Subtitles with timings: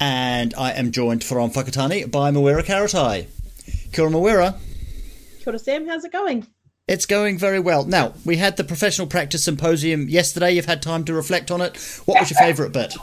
[0.00, 3.26] and I am joined from Whakatane by Mawera Karetai.
[3.92, 4.58] Kia ora, Mawera.
[5.38, 5.86] Kia ora, Sam.
[5.86, 6.46] How's it going?
[6.88, 7.84] It's going very well.
[7.84, 10.52] Now, we had the Professional Practice Symposium yesterday.
[10.52, 11.76] You've had time to reflect on it.
[12.06, 12.96] What was your favourite bit?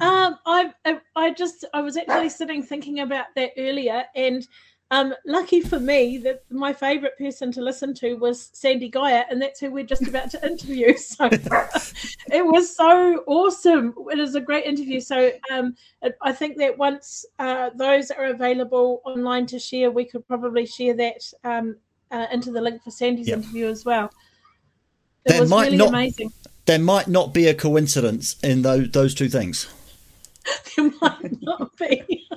[0.00, 0.72] Um, I,
[1.14, 4.46] I just, I was actually sitting thinking about that earlier, and
[4.90, 9.40] um, lucky for me that my favourite person to listen to was Sandy Geyer, and
[9.40, 10.94] that's who we're just about to interview.
[10.98, 11.28] So
[12.32, 13.94] it was so awesome.
[14.10, 15.00] It was a great interview.
[15.00, 15.74] So um,
[16.22, 20.94] I think that once uh, those are available online to share, we could probably share
[20.94, 21.76] that um,
[22.10, 23.38] uh, into the link for Sandy's yep.
[23.38, 24.10] interview as well.
[25.24, 26.32] It there was might really not, amazing.
[26.66, 29.68] There might not be a coincidence in those those two things.
[30.76, 32.28] there might not be.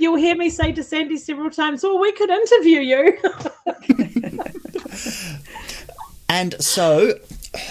[0.00, 3.18] You'll hear me say to Sandy several times, "Oh, we could interview you."
[6.30, 7.18] and so,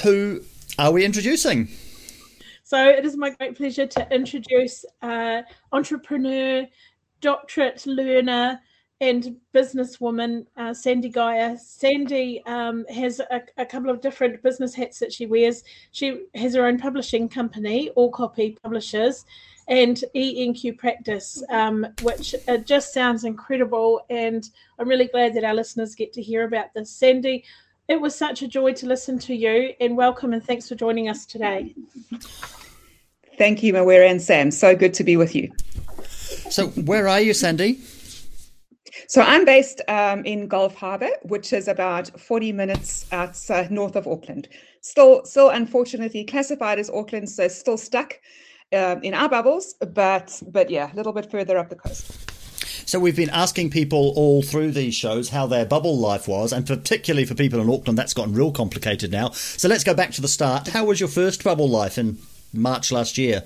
[0.04, 0.42] who
[0.78, 1.70] are we introducing?
[2.64, 5.42] So it is my great pleasure to introduce uh,
[5.72, 6.68] entrepreneur,
[7.20, 8.62] doctorate learner,
[9.02, 11.58] and businesswoman uh, Sandy Geyer.
[11.58, 15.64] Sandy um, has a, a, couple of different business hats that she wears.
[15.92, 19.26] She has her own publishing company, All Copy Publishers,
[19.70, 24.02] and ENQ practice, um, which uh, just sounds incredible.
[24.10, 24.48] And
[24.78, 26.92] I'm really glad that our listeners get to hear about this.
[26.92, 27.46] Sandy,
[27.88, 31.08] it was such a joy to listen to you, and welcome and thanks for joining
[31.08, 31.74] us today.
[33.38, 34.52] Thank you, Mawera and Sam.
[34.52, 35.52] So good to be with you.
[36.50, 37.80] So, where are you, Sandy?
[39.08, 44.08] So I'm based um, in Gulf Harbour, which is about 40 minutes outside north of
[44.08, 44.48] Auckland.
[44.82, 48.20] Still, still unfortunately classified as Auckland, so still stuck
[48.74, 52.30] um, in our bubbles, but but yeah, a little bit further up the coast.
[52.88, 56.66] So we've been asking people all through these shows how their bubble life was, and
[56.66, 59.30] particularly for people in Auckland, that's gotten real complicated now.
[59.32, 60.70] So let's go back to the start.
[60.70, 62.18] How was your first bubble life in
[62.54, 63.44] March last year?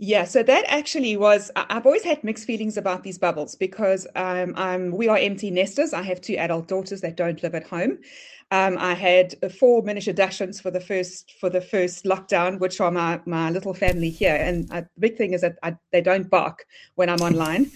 [0.00, 1.50] Yeah, so that actually was.
[1.56, 5.92] I've always had mixed feelings about these bubbles because um, I'm, we are empty nesters.
[5.92, 7.98] I have two adult daughters that don't live at home.
[8.50, 12.90] Um, I had four miniature Dachshunds for the first for the first lockdown, which are
[12.90, 14.36] my my little family here.
[14.36, 16.64] And uh, the big thing is that I, they don't bark
[16.94, 17.70] when I'm online.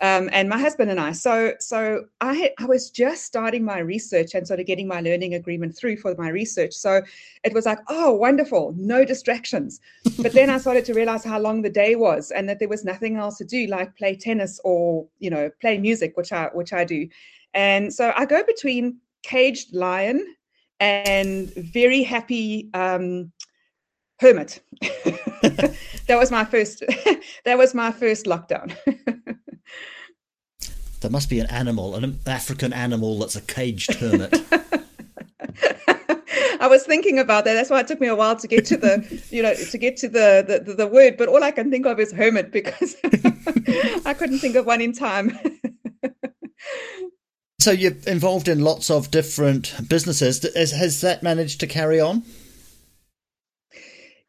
[0.00, 1.12] Um, and my husband and I.
[1.12, 5.34] So so I I was just starting my research and sort of getting my learning
[5.34, 6.72] agreement through for my research.
[6.72, 7.02] So
[7.42, 9.80] it was like, oh, wonderful, no distractions.
[10.22, 12.82] But then I started to realize how long the day was, and that there was
[12.82, 16.72] nothing else to do, like play tennis or you know play music, which I which
[16.72, 17.08] I do.
[17.52, 20.24] And so I go between caged lion
[20.80, 23.32] and very happy um,
[24.20, 24.60] hermit.
[24.82, 25.76] that
[26.10, 26.82] was my first.
[27.44, 28.76] that was my first lockdown.
[31.00, 34.34] there must be an animal, an African animal that's a caged hermit.
[36.60, 37.54] I was thinking about that.
[37.54, 39.96] That's why it took me a while to get to the, you know, to get
[39.98, 41.16] to the the, the word.
[41.16, 42.96] But all I can think of is hermit because
[44.06, 45.38] I couldn't think of one in time.
[47.64, 50.42] So you're involved in lots of different businesses.
[50.54, 52.22] Has that managed to carry on?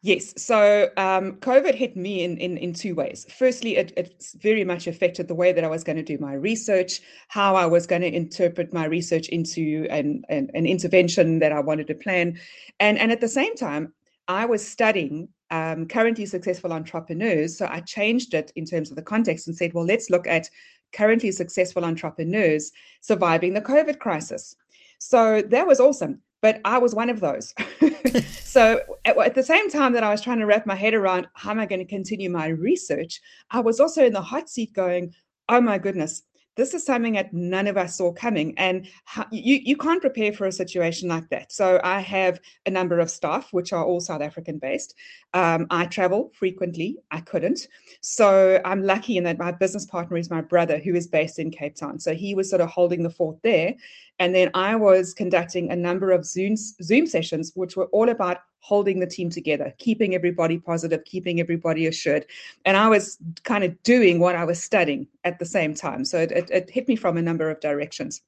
[0.02, 0.34] Yes.
[0.42, 3.26] So um, COVID hit me in, in, in two ways.
[3.38, 6.34] Firstly, it, it very much affected the way that I was going to do my
[6.34, 11.52] research, how I was going to interpret my research into an, an, an intervention that
[11.52, 12.40] I wanted to plan.
[12.80, 13.92] And, and at the same time,
[14.30, 17.58] I was studying um, currently successful entrepreneurs.
[17.58, 20.50] So I changed it in terms of the context and said, well, let's look at
[20.96, 22.72] currently successful entrepreneurs
[23.02, 24.56] surviving the COVID crisis.
[25.00, 26.22] So that was awesome.
[26.42, 27.54] But I was one of those.
[28.44, 31.28] so at, at, the same time that I was trying to wrap my head around
[31.34, 33.20] how am I going to continue my research,
[33.50, 35.14] I was also in the hot seat going,
[35.50, 36.22] oh my goodness,
[36.56, 38.54] this is something that none of us saw coming.
[38.58, 38.88] And
[39.32, 41.52] you, you can't prepare for a situation like that.
[41.52, 44.96] So i have a number of staff which are all south african based
[45.34, 46.98] um, i travel frequently.
[47.12, 47.68] I couldn't.
[48.02, 51.52] So i'm lucky in that my business partner is my brother who is based in
[51.52, 52.00] cape town.
[52.00, 53.76] So he was sort of holding the fort there.
[54.20, 58.38] And then i was conducting a number of zoom zoom sessions which were all about
[58.66, 62.26] holding the team together, keeping everybody positive, keeping everybody assured.
[62.66, 66.04] And I was kind of doing what I was studying at the same time.
[66.04, 68.24] So it, it, it hit me from a number of directions.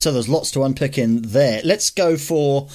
[0.00, 1.62] So there's lots to unpick in there.
[1.64, 2.68] Let's go for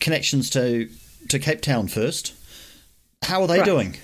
[0.00, 0.88] connections to
[1.28, 2.34] to Cape Town first.
[3.22, 3.64] How are they right.
[3.64, 3.96] doing?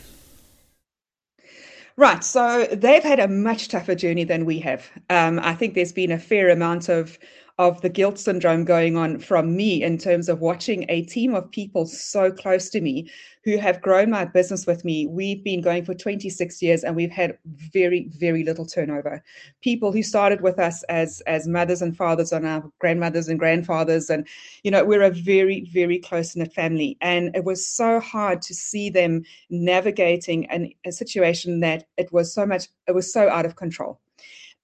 [1.96, 2.22] Right.
[2.22, 4.88] So they've had a much tougher journey than we have.
[5.10, 7.18] Um, I think there's been a fair amount of
[7.58, 11.50] of the guilt syndrome going on from me in terms of watching a team of
[11.50, 13.10] people so close to me
[13.42, 15.08] who have grown my business with me.
[15.08, 19.24] We've been going for 26 years and we've had very, very little turnover.
[19.60, 24.08] People who started with us as, as mothers and fathers and our grandmothers and grandfathers.
[24.08, 24.28] And,
[24.62, 26.96] you know, we're a very, very close knit family.
[27.00, 32.32] And it was so hard to see them navigating an, a situation that it was
[32.32, 33.98] so much, it was so out of control.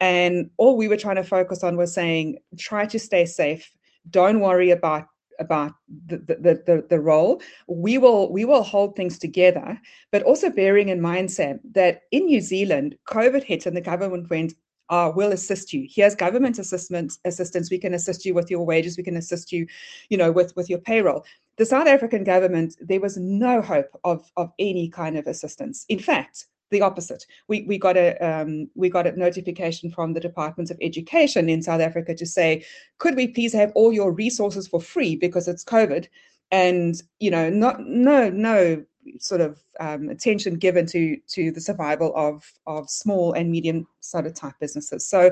[0.01, 3.71] And all we were trying to focus on was saying, try to stay safe.
[4.11, 5.07] Don't worry about
[5.41, 5.73] about
[6.07, 7.43] the, the, the, the role.
[7.67, 9.81] We will we will hold things together,
[10.13, 14.31] but also bearing in mind, Sam, that in New Zealand, COVID hit and the government
[14.31, 14.55] went,
[14.91, 15.89] uh, we'll assist you.
[15.91, 17.71] Here's government assistance assistance.
[17.71, 18.97] We can assist you with your wages.
[18.97, 19.67] We can assist you,
[20.09, 21.25] you know, with, with your payroll.
[21.57, 25.85] The South African government, there was no hope of, of any kind of assistance.
[25.89, 27.25] In fact, the opposite.
[27.49, 31.63] We we got a um, we got a notification from the Department of Education in
[31.63, 32.65] South Africa to say,
[32.99, 36.07] could we please have all your resources for free because it's COVID,
[36.51, 38.85] and you know not no no
[39.19, 44.27] sort of um, attention given to to the survival of of small and medium sort
[44.27, 45.07] of type businesses.
[45.07, 45.31] So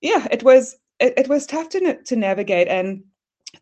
[0.00, 3.02] yeah, it was it, it was tough to to navigate and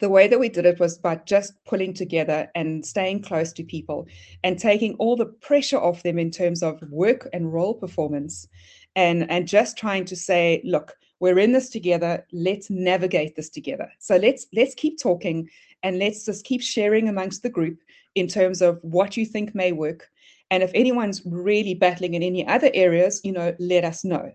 [0.00, 3.62] the way that we did it was by just pulling together and staying close to
[3.62, 4.06] people
[4.42, 8.48] and taking all the pressure off them in terms of work and role performance
[8.96, 12.26] and and just trying to say look we're in this together.
[12.32, 13.90] Let's navigate this together.
[13.98, 15.48] So let's let's keep talking
[15.82, 17.78] and let's just keep sharing amongst the group
[18.14, 20.10] in terms of what you think may work.
[20.50, 24.30] And if anyone's really battling in any other areas you know let us know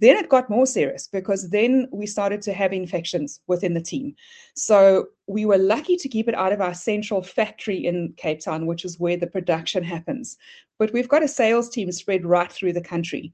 [0.00, 4.14] then it got more serious because then we started to have infections within the team.
[4.54, 8.66] So we were lucky to keep it out of our central factory in Cape Town,
[8.66, 10.36] which is where the production happens.
[10.78, 13.32] But we've got a sales team spread right through the country.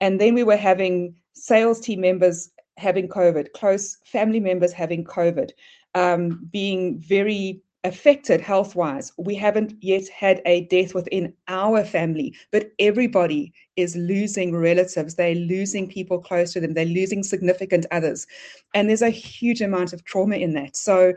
[0.00, 5.50] And then we were having sales team members having COVID, close family members having COVID,
[5.94, 9.12] um, being very affected health wise.
[9.16, 15.14] We haven't yet had a death within our family, but everybody is losing relatives.
[15.14, 16.74] They're losing people close to them.
[16.74, 18.26] They're losing significant others.
[18.74, 20.76] And there's a huge amount of trauma in that.
[20.76, 21.14] So,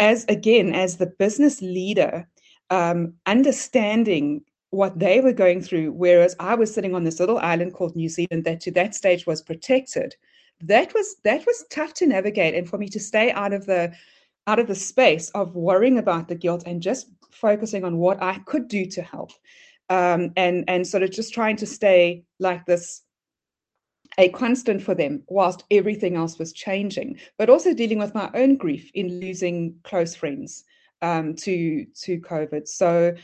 [0.00, 2.26] as again, as the business leader,
[2.70, 7.74] um, understanding what they were going through, whereas I was sitting on this little island
[7.74, 10.16] called New Zealand that to that stage was protected.
[10.62, 13.92] That was that was tough to navigate, and for me to stay out of the
[14.50, 18.38] out of the space of worrying about the guilt and just focusing on what I
[18.40, 19.30] could do to help.
[19.88, 23.02] Um, and and sort of just trying to stay like this
[24.18, 28.56] a constant for them whilst everything else was changing but also dealing with my own
[28.56, 30.64] grief in losing close friends
[31.02, 33.14] um, to to covid so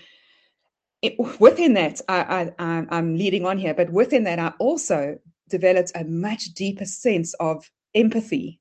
[1.02, 5.92] it, within that I, I i'm leading on here but within that i also developed
[5.94, 8.60] a much deeper sense of empathy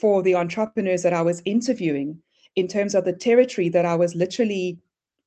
[0.00, 2.20] for the entrepreneurs that I was interviewing
[2.54, 4.78] in terms of the territory that I was literally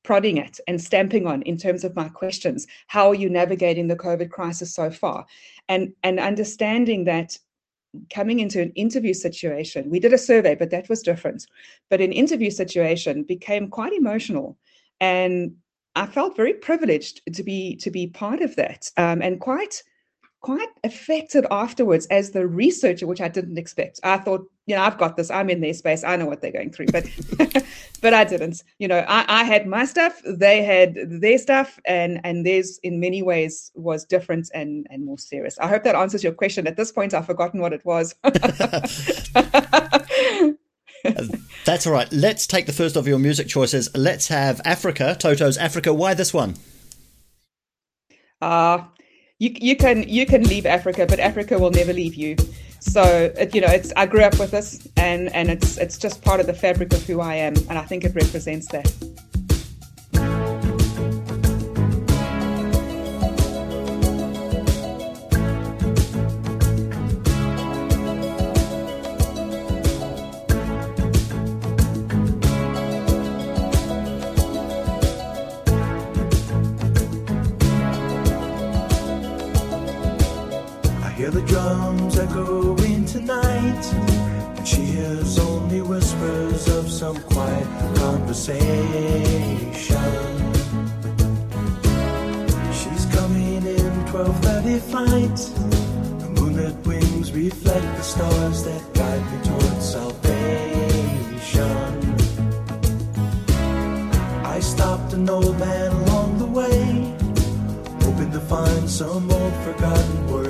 [0.02, 2.66] prodding at and stamping on in terms of my questions.
[2.86, 5.26] How are you navigating the COVID crisis so far?
[5.68, 7.38] And and understanding that
[8.12, 11.46] coming into an interview situation, we did a survey, but that was different.
[11.88, 14.56] But an interview situation became quite emotional.
[15.00, 15.56] And
[15.96, 19.82] I felt very privileged to be to be part of that um, and quite
[20.40, 24.00] quite affected afterwards as the researcher, which I didn't expect.
[24.02, 25.30] I thought, you know, I've got this.
[25.30, 26.02] I'm in their space.
[26.02, 27.06] I know what they're going through, but
[28.00, 28.62] but I didn't.
[28.78, 30.20] You know, I, I had my stuff.
[30.26, 35.18] They had their stuff, and and theirs in many ways was different and and more
[35.18, 35.58] serious.
[35.58, 36.66] I hope that answers your question.
[36.66, 38.14] At this point, I've forgotten what it was.
[41.64, 42.10] That's all right.
[42.12, 43.88] Let's take the first of your music choices.
[43.94, 45.92] Let's have Africa, Toto's Africa.
[45.92, 46.56] Why this one?
[48.40, 48.84] Uh,
[49.40, 52.36] you you can you can leave Africa, but Africa will never leave you.
[52.78, 56.40] So you know, it's I grew up with this, and and it's it's just part
[56.40, 58.92] of the fabric of who I am, and I think it represents that.
[87.94, 88.60] Conversation.
[92.72, 95.38] She's coming in 12:30 flight.
[96.20, 100.34] The moonlit wings reflect the stars that guide me towards salvation.
[104.56, 106.80] I stopped an old man along the way,
[108.04, 110.49] hoping to find some old forgotten words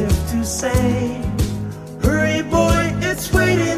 [0.00, 1.20] if to say,
[2.02, 3.77] Hurry, boy, it's waiting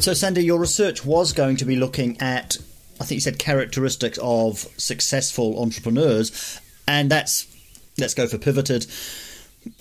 [0.00, 2.56] So, Sandy, your research was going to be looking at,
[3.00, 7.46] I think you said, characteristics of successful entrepreneurs, and that's
[7.98, 8.86] let's go for pivoted.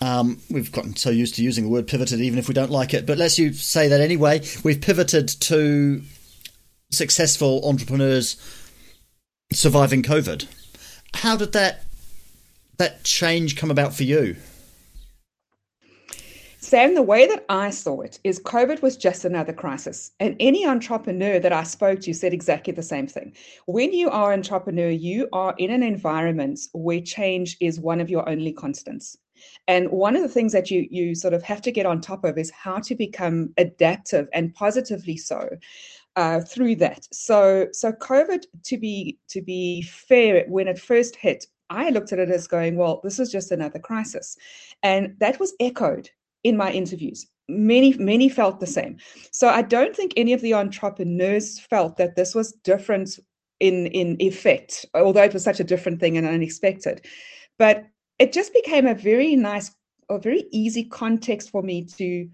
[0.01, 2.95] Um, we've gotten so used to using the word pivoted, even if we don't like
[2.95, 4.41] it, but let's you say that anyway.
[4.63, 6.01] We've pivoted to
[6.91, 8.37] successful entrepreneurs
[9.53, 10.47] surviving COVID.
[11.13, 11.83] How did that
[12.77, 14.35] that change come about for you?
[16.59, 20.11] Sam, the way that I saw it is COVID was just another crisis.
[20.19, 23.35] And any entrepreneur that I spoke to said exactly the same thing.
[23.67, 28.09] When you are an entrepreneur, you are in an environment where change is one of
[28.09, 29.15] your only constants.
[29.67, 32.23] And one of the things that you you sort of have to get on top
[32.23, 35.47] of is how to become adaptive and positively so
[36.15, 37.07] uh, through that.
[37.13, 42.19] So so COVID to be to be fair, when it first hit, I looked at
[42.19, 44.35] it as going, well, this is just another crisis,
[44.81, 46.09] and that was echoed
[46.47, 47.27] in my interviews.
[47.49, 48.97] Many many felt the same.
[49.31, 53.19] So I don't think any of the entrepreneurs felt that this was different
[53.59, 57.05] in in effect, although it was such a different thing and unexpected.
[57.57, 57.85] But
[58.19, 59.71] it just became a very nice,
[60.09, 62.29] a very easy context for me to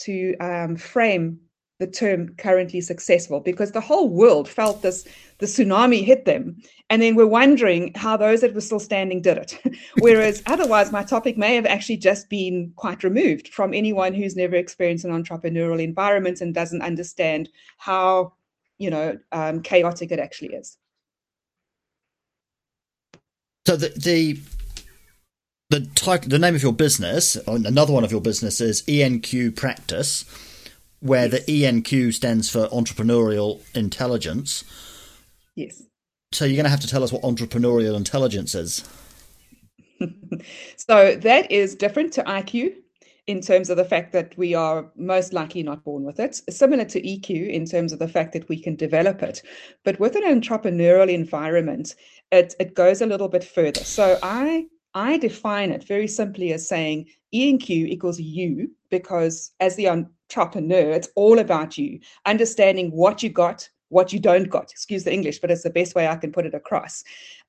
[0.00, 1.40] to um, frame
[1.82, 5.04] the term currently successful because the whole world felt this
[5.38, 6.56] the tsunami hit them
[6.90, 9.58] and then we're wondering how those that were still standing did it.
[9.98, 14.54] Whereas otherwise my topic may have actually just been quite removed from anyone who's never
[14.54, 17.48] experienced an entrepreneurial environment and doesn't understand
[17.78, 18.34] how
[18.78, 20.78] you know um, chaotic it actually is.
[23.66, 24.38] So the the
[25.70, 30.24] the title, the name of your business, another one of your business is ENQ Practice,
[31.02, 34.64] where the ENQ stands for Entrepreneurial Intelligence.
[35.56, 35.82] yes
[36.30, 38.88] So you're going to have to tell us what entrepreneurial intelligence is.
[40.76, 42.76] so that is different to IQ
[43.26, 46.84] in terms of the fact that we are most likely not born with it, similar
[46.84, 49.42] to EQ in terms of the fact that we can develop it.
[49.84, 51.94] But with an entrepreneurial environment,
[52.30, 53.84] it, it goes a little bit further.
[53.84, 59.88] So I I define it very simply as saying ENQ equals you, because as the
[59.88, 64.70] entrepreneur, it's all about you, understanding what you got, what you don't got.
[64.70, 67.02] Excuse the English, but it's the best way I can put it across.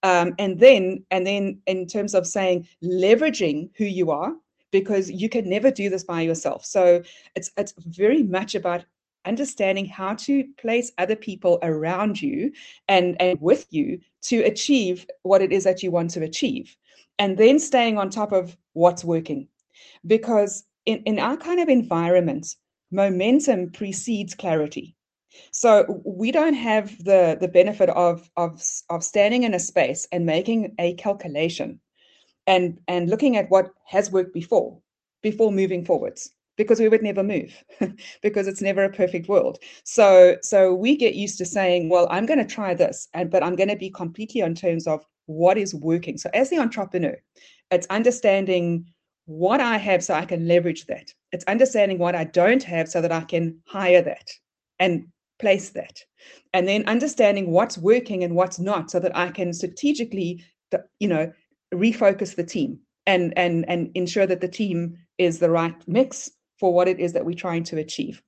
[0.03, 4.33] Um, and then, and then in terms of saying leveraging who you are,
[4.71, 6.65] because you can never do this by yourself.
[6.65, 7.03] So
[7.35, 8.85] it's it's very much about
[9.25, 12.51] understanding how to place other people around you
[12.87, 16.75] and and with you to achieve what it is that you want to achieve
[17.19, 19.47] and then staying on top of what's working
[20.05, 22.55] because in, in our kind of environment
[22.91, 24.95] momentum precedes clarity.
[25.51, 30.25] So we don't have the the benefit of of of standing in a space and
[30.25, 31.79] making a calculation
[32.45, 34.79] and and looking at what has worked before
[35.21, 37.63] before moving forwards because we would never move
[38.21, 39.57] because it's never a perfect world.
[39.83, 43.43] So so we get used to saying well i'm going to try this and but
[43.43, 46.17] i'm going to be completely on terms of what is working.
[46.17, 47.17] So as the entrepreneur
[47.71, 48.92] it's understanding
[49.25, 51.13] what i have so i can leverage that.
[51.31, 54.29] It's understanding what i don't have so that i can hire that
[54.79, 55.07] and
[55.39, 55.99] place that.
[56.53, 60.43] And then understanding what's working and what's not so that i can strategically
[60.99, 61.31] you know
[61.73, 66.73] refocus the team and and and ensure that the team is the right mix for
[66.73, 68.21] what it is that we're trying to achieve.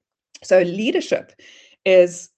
[0.44, 1.32] So leadership
[1.86, 2.30] is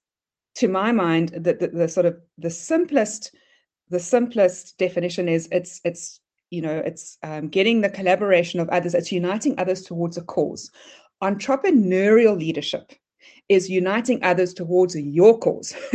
[0.56, 3.34] to my mind the, the, the sort of the simplest
[3.90, 8.94] the simplest definition is it's it's you know it's um, getting the collaboration of others
[8.94, 10.70] it's uniting others towards a cause
[11.22, 12.92] entrepreneurial leadership
[13.48, 15.74] is uniting others towards your cause.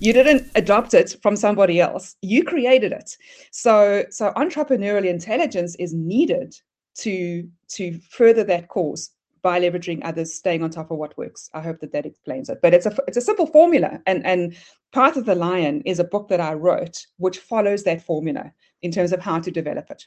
[0.00, 2.14] you didn't adopt it from somebody else.
[2.22, 3.16] You created it.
[3.50, 6.54] So so entrepreneurial intelligence is needed
[6.98, 9.10] to to further that cause
[9.42, 11.50] by leveraging others staying on top of what works.
[11.52, 12.60] I hope that that explains it.
[12.62, 14.56] But it's a it's a simple formula and and
[14.92, 18.52] Path of the Lion is a book that I wrote which follows that formula
[18.84, 20.06] in terms of how to develop it.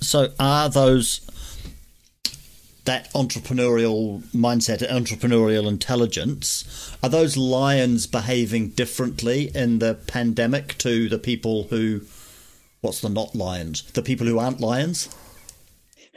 [0.00, 1.20] So are those
[2.84, 11.18] that entrepreneurial mindset, entrepreneurial intelligence, are those lions behaving differently in the pandemic to the
[11.18, 12.02] people who,
[12.82, 15.08] what's the not lions, the people who aren't lions?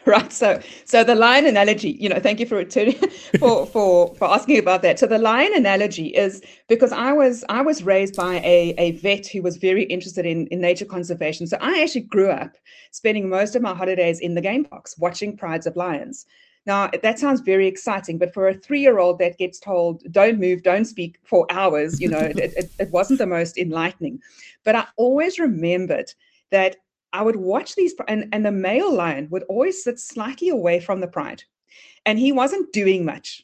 [0.17, 0.31] Right.
[0.31, 2.95] So, so the lion analogy, you know, thank you for returning
[3.39, 4.99] for for for asking about that.
[4.99, 9.27] So the lion analogy is because I was I was raised by a a vet
[9.27, 11.45] who was very interested in in nature conservation.
[11.45, 12.55] So I actually grew up
[12.91, 16.25] spending most of my holidays in the game parks watching prides of lions.
[16.65, 20.39] Now, that sounds very exciting, but for a three year old that gets told, don't
[20.39, 24.19] move, don't speak for hours, you know, it, it, it, wasn't the most enlightening.
[24.65, 26.13] But I always remembered
[26.51, 26.77] that
[27.13, 30.99] I would watch these, and, and the male lion would always sit slightly away from
[30.99, 31.43] the pride,
[32.05, 33.43] and he wasn't doing much.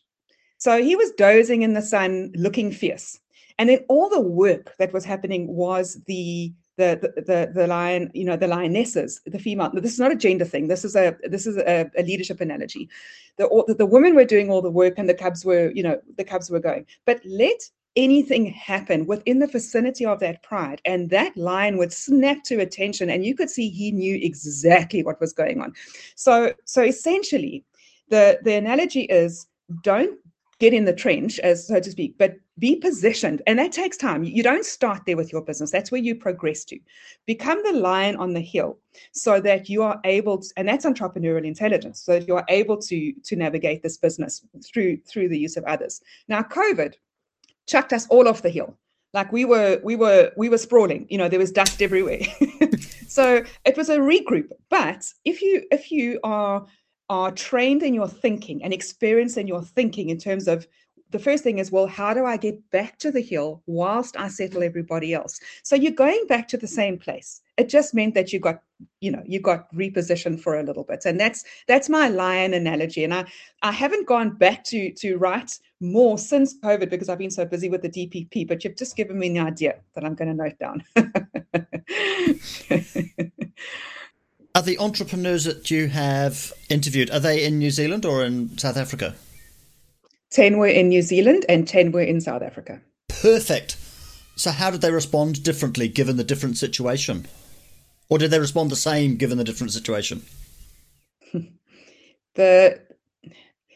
[0.58, 3.19] So he was dozing in the sun, looking fierce.
[3.60, 8.26] And then all the work that was happening was the the, the the lion, you
[8.26, 9.69] know, the lionesses, the female.
[9.73, 10.67] This is not a gender thing.
[10.67, 12.89] This is a this is a, a leadership analogy.
[13.38, 15.99] The, the the women were doing all the work, and the cubs were, you know,
[16.17, 16.88] the cubs were going.
[17.06, 17.62] But let
[17.95, 23.10] anything happen within the vicinity of that pride, and that lion would snap to attention,
[23.10, 25.73] and you could see he knew exactly what was going on.
[26.15, 27.63] So so essentially,
[28.10, 29.47] the the analogy is
[29.82, 30.17] don't
[30.60, 33.41] get in the trench, as so to speak, but be positioned.
[33.47, 34.23] And that takes time.
[34.23, 35.71] You don't start there with your business.
[35.71, 36.79] That's where you progress to.
[37.25, 38.77] Become the lion on the hill
[39.12, 42.77] so that you are able to, and that's entrepreneurial intelligence, so that you are able
[42.77, 46.01] to to navigate this business through through the use of others.
[46.27, 46.93] Now, COVID
[47.67, 48.78] chucked us all off the hill.
[49.13, 51.06] Like we were, we were, we were sprawling.
[51.10, 52.21] You know, there was dust everywhere.
[53.08, 54.49] so it was a regroup.
[54.69, 56.65] But if you if you are
[57.10, 60.67] are trained in your thinking and experienced in your thinking in terms of
[61.13, 64.28] the first thing is well how do i get back to the hill whilst i
[64.28, 65.39] settle everybody else?
[65.63, 67.41] So you're going back to the same place.
[67.56, 68.62] It just meant that you got
[68.99, 71.06] you know you got repositioned for a little bit.
[71.06, 73.04] And that's that's my lion analogy.
[73.04, 73.26] And i
[73.62, 77.69] i haven't gone back to to write more since covid because i've been so busy
[77.69, 80.58] with the dpp but you've just given me an idea that i'm going to note
[80.60, 80.84] down.
[84.56, 88.78] Are the entrepreneurs that you have interviewed, are they in New Zealand or in South
[88.78, 89.15] Africa?
[90.33, 92.81] 10 were in New Zealand and 10 were in South Africa.
[93.07, 93.77] Perfect.
[94.35, 97.27] So how did they respond differently given the different situation?
[98.09, 100.23] Or did they respond the same given the different situation?
[102.35, 102.81] The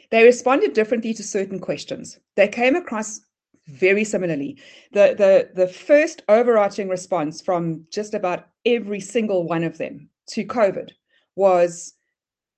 [0.09, 2.17] they responded differently to certain questions.
[2.35, 3.19] They came across
[3.67, 4.57] very similarly.
[4.93, 10.43] The the the first overarching response from just about every single one of them to
[10.43, 10.89] COVID
[11.35, 11.93] was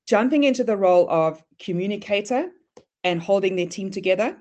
[0.08, 2.50] jumping into the role of communicator
[3.04, 4.38] and holding their team together.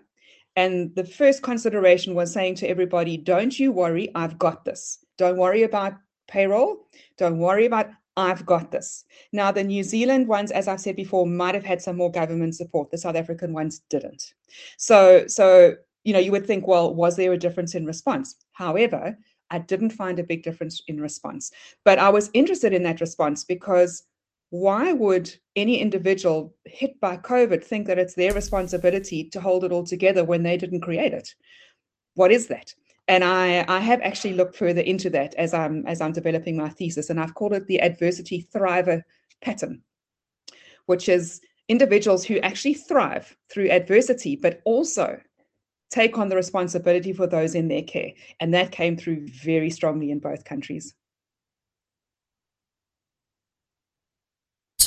[0.57, 5.05] And the first consideration was saying to everybody, don't you worry, I've got this.
[5.17, 5.95] Don't worry about
[6.27, 6.89] payroll.
[7.17, 9.05] Don't worry about, I've got this.
[9.33, 12.57] Now, the New Zealand ones, as I've said before, might have had some more government
[12.57, 12.91] support.
[12.91, 14.35] The South African ones didn't.
[14.77, 18.35] So, so, you know, you would think, well, was there a difference in response?
[18.53, 19.17] However,
[19.51, 21.53] I didn't find a big difference in response.
[21.85, 24.03] But I was interested in that response because
[24.51, 29.73] why would any individual hit by COVID think that it's their responsibility to hold it
[29.73, 31.35] all together when they didn't create it?
[32.15, 32.75] What is that?
[33.09, 36.69] And I, I have actually looked further into that as I'm as I'm developing my
[36.69, 39.03] thesis, and I've called it the adversity thriver
[39.41, 39.83] pattern,
[40.87, 45.21] which is individuals who actually thrive through adversity, but also
[45.91, 48.13] take on the responsibility for those in their care.
[48.41, 50.95] And that came through very strongly in both countries.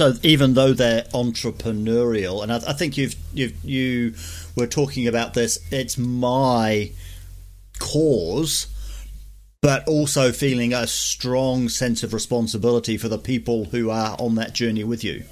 [0.01, 4.15] So even though they're entrepreneurial, and I, I think you've you you
[4.55, 6.89] were talking about this, it's my
[7.77, 8.65] cause,
[9.61, 14.55] but also feeling a strong sense of responsibility for the people who are on that
[14.55, 15.23] journey with you.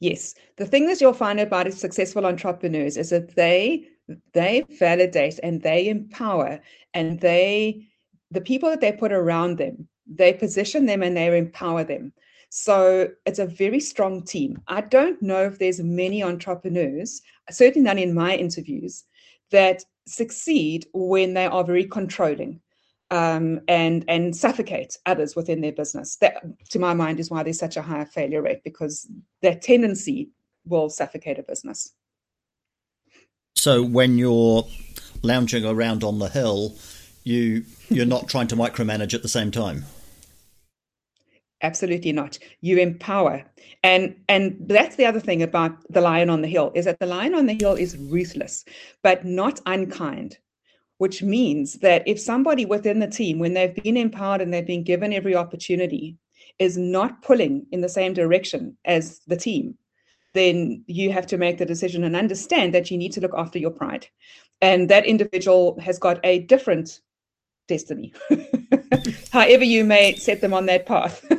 [0.00, 3.86] Yes, the thing that you'll find about successful entrepreneurs is that they
[4.34, 6.60] they validate and they empower
[6.92, 7.86] and they
[8.30, 12.12] the people that they put around them they position them and they empower them
[12.50, 14.60] so it's a very strong team.
[14.66, 19.04] I don't know if there's many entrepreneurs certainly none in my interviews
[19.50, 22.60] that succeed when they are very controlling
[23.10, 26.16] um, and and suffocate others within their business.
[26.16, 29.08] That to my mind is why there's such a high failure rate because
[29.42, 30.30] that tendency
[30.64, 31.92] will suffocate a business.
[33.56, 34.66] So when you're
[35.22, 36.76] lounging around on the hill,
[37.24, 39.84] you you're not trying to micromanage at the same time.
[41.62, 42.38] Absolutely not.
[42.60, 43.44] You empower.
[43.82, 47.06] And and that's the other thing about the lion on the hill is that the
[47.06, 48.64] lion on the hill is ruthless
[49.02, 50.38] but not unkind
[50.98, 54.84] which means that if somebody within the team when they've been empowered and they've been
[54.84, 56.18] given every opportunity
[56.58, 59.78] is not pulling in the same direction as the team
[60.32, 63.58] then you have to make the decision and understand that you need to look after
[63.58, 64.06] your pride.
[64.60, 67.00] And that individual has got a different
[67.70, 68.12] destiny.
[69.32, 71.24] However you may set them on that path.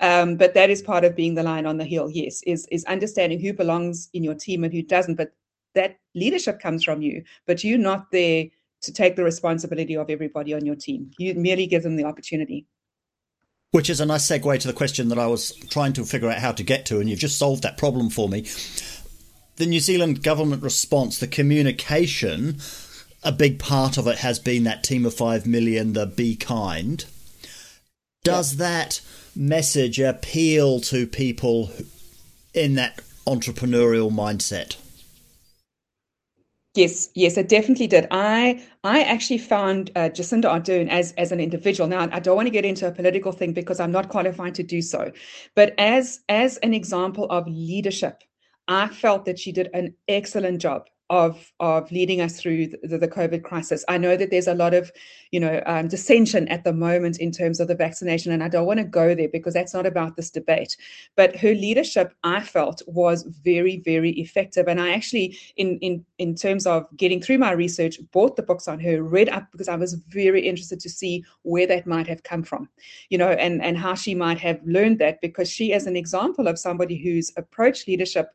[0.00, 2.84] Um, but that is part of being the lion on the hill yes is is
[2.84, 5.16] understanding who belongs in your team and who doesn't.
[5.16, 5.32] But
[5.74, 8.46] that leadership comes from you but you're not there
[8.84, 11.10] to take the responsibility of everybody on your team.
[11.18, 12.66] You merely give them the opportunity.
[13.72, 16.38] Which is a nice segue to the question that I was trying to figure out
[16.38, 18.46] how to get to, and you've just solved that problem for me.
[19.56, 22.58] The New Zealand government response, the communication,
[23.24, 27.04] a big part of it has been that team of five million, the be kind.
[28.22, 29.00] Does that
[29.34, 31.70] message appeal to people
[32.52, 34.76] in that entrepreneurial mindset?
[36.74, 38.06] Yes, yes, it definitely did.
[38.10, 41.88] I I actually found uh, Jacinda Ardern as as an individual.
[41.88, 44.64] Now, I don't want to get into a political thing because I'm not qualified to
[44.64, 45.12] do so,
[45.54, 48.24] but as as an example of leadership,
[48.66, 53.06] I felt that she did an excellent job of of leading us through the, the
[53.06, 53.84] COVID crisis.
[53.88, 54.90] I know that there's a lot of,
[55.30, 58.66] you know, um, dissension at the moment in terms of the vaccination, and I don't
[58.66, 60.76] want to go there because that's not about this debate.
[61.14, 66.34] But her leadership, I felt, was very, very effective, and I actually, in in in
[66.34, 69.76] terms of getting through my research, bought the books on her, read up because I
[69.76, 72.68] was very interested to see where that might have come from,
[73.08, 76.48] you know, and and how she might have learned that because she, as an example
[76.48, 78.30] of somebody who's approached leadership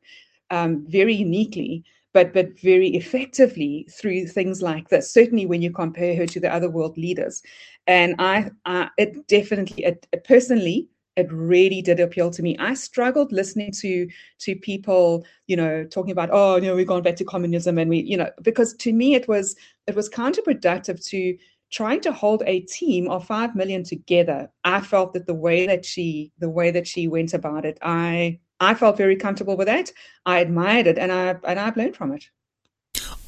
[0.50, 5.12] um, very uniquely but but very effectively through things like this.
[5.12, 7.42] Certainly, when you compare her to the other world leaders,
[7.88, 12.58] and I, I it definitely, it, it personally, it really did appeal to me.
[12.58, 14.08] I struggled listening to
[14.40, 17.90] to people, you know, talking about, oh, you know, we've gone back to communism, and
[17.90, 19.56] we, you know, because to me it was
[19.88, 21.38] it was counterproductive to
[21.72, 25.86] trying to hold a team of 5 million together i felt that the way that
[25.86, 29.92] she the way that she went about it i I felt very comfortable with that.
[30.26, 32.26] I admired it, and I and I've learned from it.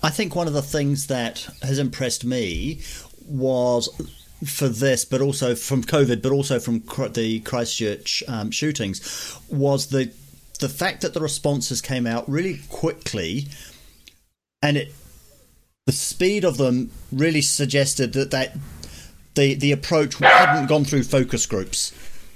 [0.03, 2.81] I think one of the things that has impressed me
[3.25, 3.89] was
[4.45, 10.11] for this, but also from COVID, but also from the Christchurch um, shootings, was the
[10.59, 13.47] the fact that the responses came out really quickly,
[14.61, 14.93] and it
[15.85, 18.57] the speed of them really suggested that that
[19.35, 21.91] the the approach hadn't gone through focus groups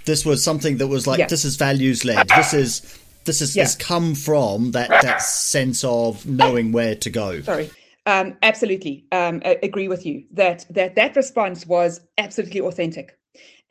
[0.05, 1.27] this was something that was like Yeah.
[1.27, 2.27] this is values led.
[2.29, 3.63] This is this is Yeah.
[3.63, 7.41] has come from that that sense of knowing where to go.
[7.41, 7.69] Sorry.
[8.07, 13.17] Um, absolutely, um, I agree with you that that that response was absolutely authentic,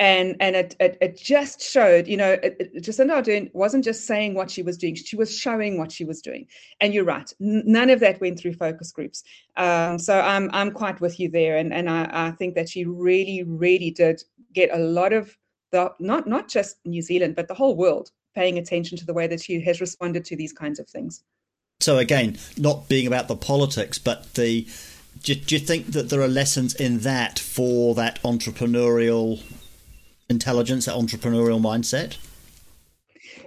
[0.00, 4.08] and and it it, it just showed, you know, it, it, Jacinda Ardern wasn't just
[4.08, 6.48] saying what she was doing; she was showing what she was doing.
[6.80, 9.22] And you're right, n- none of that went through focus groups.
[9.56, 12.84] Um, so I'm I'm quite with you there, and and I, I think that she
[12.84, 14.20] really really did
[14.52, 15.36] get a lot of
[15.74, 19.26] the not not just New Zealand but the whole world paying attention to the way
[19.26, 21.22] that she has responded to these kinds of things.
[21.80, 24.66] So again, not being about the politics, but the
[25.22, 29.42] do, do you think that there are lessons in that for that entrepreneurial
[30.30, 32.16] intelligence, that entrepreneurial mindset?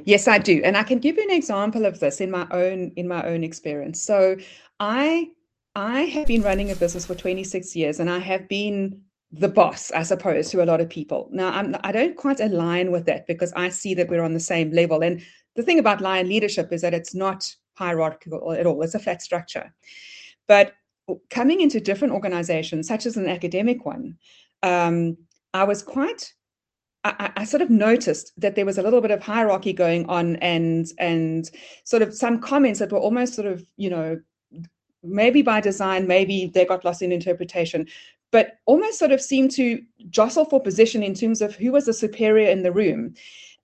[0.06, 2.92] Yes, I do, and I can give you an example of this in my own
[2.96, 4.02] in my own experience.
[4.02, 4.38] So,
[4.80, 5.30] I
[5.76, 9.92] I have been running a business for 26 years, and I have been the boss,
[9.92, 11.30] I suppose, to a lot of people.
[11.32, 14.40] Now, I'm, I don't quite align with that because I see that we're on the
[14.40, 15.04] same level.
[15.04, 15.22] And
[15.56, 19.22] the thing about lion leadership is that it's not hierarchical at all; it's a flat
[19.22, 19.74] structure.
[20.48, 20.74] But
[21.30, 24.18] coming into different organizations, such as an academic one,
[24.64, 25.18] um,
[25.54, 26.34] I was quite
[27.04, 30.38] I I sort of noticed that there was a little bit of hierarchy going on
[30.38, 31.50] and and
[31.84, 34.20] sort of some comments that were almost sort of you know
[35.04, 37.88] maybe by design maybe they got lost in interpretation
[38.32, 41.94] but almost sort of seemed to jostle for position in terms of who was the
[41.94, 43.14] superior in the room.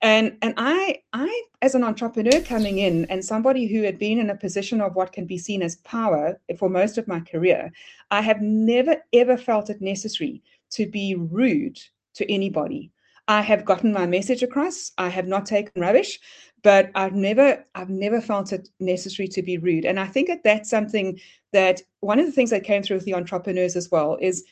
[0.02, 4.30] And and i i as an entrepreneur coming in and somebody who had been in
[4.30, 7.72] a position of what can be seen as power for most of my career
[8.12, 11.80] i have never ever felt it necessary to be rude
[12.16, 12.92] to anybody.
[13.28, 14.92] I have gotten my message across.
[14.98, 16.20] I have not taken rubbish,
[16.64, 19.86] but I've never I've never felt it necessary to be rude.
[19.86, 21.20] And I think that that's something
[21.52, 24.44] that one of the things that came through with the entrepreneurs as well is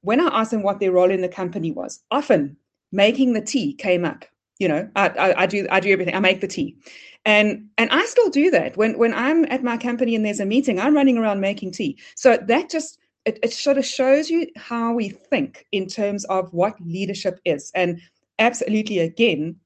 [0.00, 2.56] when I asked them what their role in the company was, often
[2.92, 4.24] making the tea came up.
[4.58, 6.14] You know, I, I, I do I do everything.
[6.14, 6.76] I make the tea,
[7.26, 10.46] and and I still do that when when I'm at my company and there's a
[10.46, 10.80] meeting.
[10.80, 11.98] I'm running around making tea.
[12.14, 16.50] So that just it, it sort of shows you how we think in terms of
[16.54, 17.70] what leadership is.
[17.74, 18.00] And
[18.38, 19.56] absolutely, again,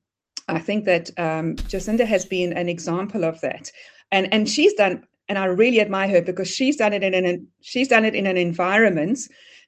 [0.50, 3.70] I think that um, Jacinda has been an example of that,
[4.12, 5.04] and and she's done.
[5.28, 8.26] And I really admire her because she's done it in an she's done it in
[8.26, 9.20] an environment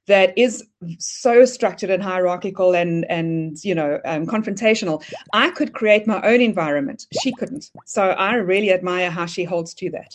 [0.08, 0.64] that is
[0.98, 5.04] so structured and hierarchical and and you know um, confrontational.
[5.32, 7.06] I could create my own environment.
[7.22, 7.70] She couldn't.
[7.86, 10.14] So I really admire how she holds to that.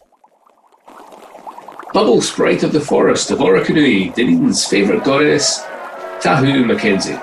[1.94, 5.62] Bubble sprite of the forest of Orokonui, Dunedin's favourite goddess,
[6.22, 7.18] Tahu Mackenzie.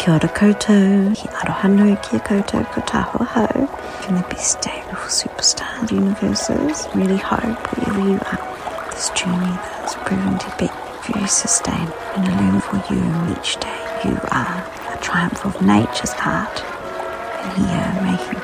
[0.00, 3.66] Kia ora koutou, ki aroha nui ki a koutou ko tahoa hau.
[4.00, 9.96] From the best day of superstar universes, really hope wherever you are, this journey that's
[9.96, 10.70] proven to be
[11.04, 13.80] very sustained and I learn for you each day.
[14.06, 16.64] You are a triumph of nature's art
[17.42, 18.40] and here making.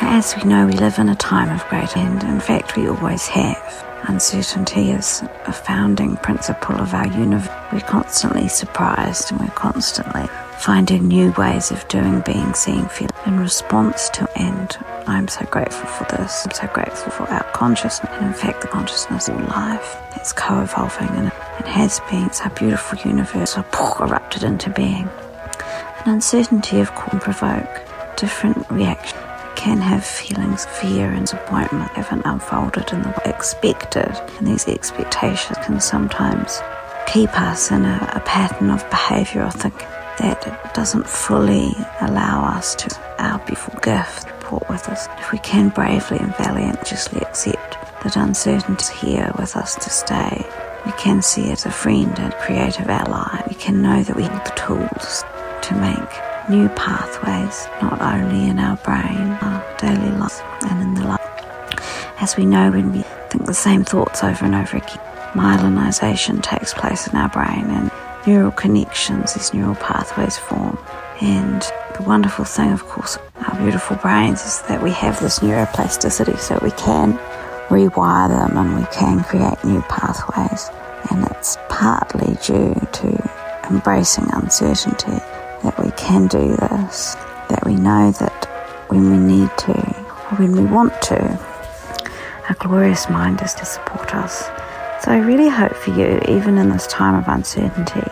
[0.00, 2.22] As we know, we live in a time of great end.
[2.22, 3.84] In fact, we always have.
[4.04, 7.54] Uncertainty is a founding principle of our universe.
[7.70, 10.26] We're constantly surprised and we're constantly
[10.60, 14.28] finding new ways of doing, being, seeing, feeling in response to.
[14.38, 16.44] And I'm so grateful for this.
[16.44, 18.10] I'm so grateful for our consciousness.
[18.12, 22.26] And in fact, the consciousness of life that's co evolving and it has been.
[22.26, 23.64] It's our beautiful universe so
[24.00, 25.08] erupted into being.
[26.04, 29.18] An uncertainty, of course, can provoke different reactions.
[29.56, 34.14] Can have feelings of fear and disappointment haven't unfolded in the way expected.
[34.38, 36.60] And these expectations can sometimes
[37.06, 39.88] keep us in a, a pattern of behaviour or thinking
[40.20, 45.08] that doesn't fully allow us to our beautiful gift report with us.
[45.18, 50.46] If we can bravely and valiantly accept that uncertainty is here with us to stay,
[50.86, 53.42] we can see it as a friend and creative ally.
[53.48, 55.24] We can know that we have the tools
[55.62, 61.06] to make new pathways, not only in our brain, our daily life, and in the
[61.06, 61.20] life.
[62.20, 64.98] As we know, when we think the same thoughts over and over again,
[65.34, 67.90] myelinization takes place in our brain and
[68.26, 70.78] neural connections, these neural pathways form.
[71.20, 71.62] And
[71.96, 76.58] the wonderful thing, of course, our beautiful brains is that we have this neuroplasticity so
[76.62, 77.18] we can
[77.68, 80.70] rewire them and we can create new pathways.
[81.10, 83.30] And it's partly due to
[83.70, 85.18] embracing uncertainty
[85.62, 87.14] that we can do this,
[87.48, 88.46] that we know that
[88.88, 91.38] when we need to or when we want to,
[92.48, 94.48] our glorious mind is to support us.
[95.02, 98.02] So I really hope for you, even in this time of uncertainty,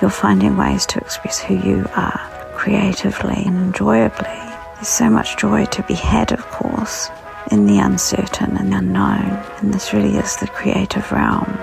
[0.00, 2.20] you're finding ways to express who you are
[2.54, 4.28] creatively and enjoyably.
[4.76, 7.08] There's so much joy to be had, of course,
[7.50, 11.58] in the uncertain and the unknown, and this really is the creative realm.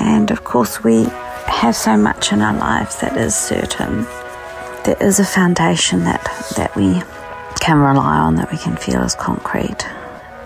[0.00, 1.04] And of course, we
[1.46, 4.02] have so much in our lives that is certain.
[4.84, 6.24] There is a foundation that,
[6.56, 7.00] that we
[7.60, 9.82] can rely on, that we can feel as concrete.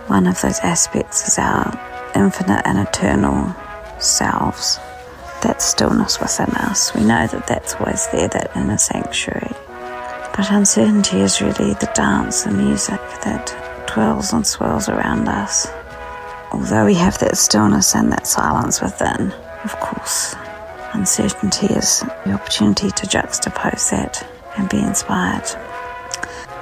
[0.08, 1.72] One of those aspects is our
[2.18, 3.54] infinite and eternal
[3.98, 4.78] selves,
[5.42, 6.94] that stillness within us.
[6.94, 9.52] We know that that's always there, that inner sanctuary.
[10.36, 15.66] But uncertainty is really the dance and music that twirls and swirls around us.
[16.52, 19.32] Although we have that stillness and that silence within,
[19.64, 20.34] of course,
[20.92, 24.26] uncertainty is the opportunity to juxtapose that
[24.56, 25.46] and be inspired.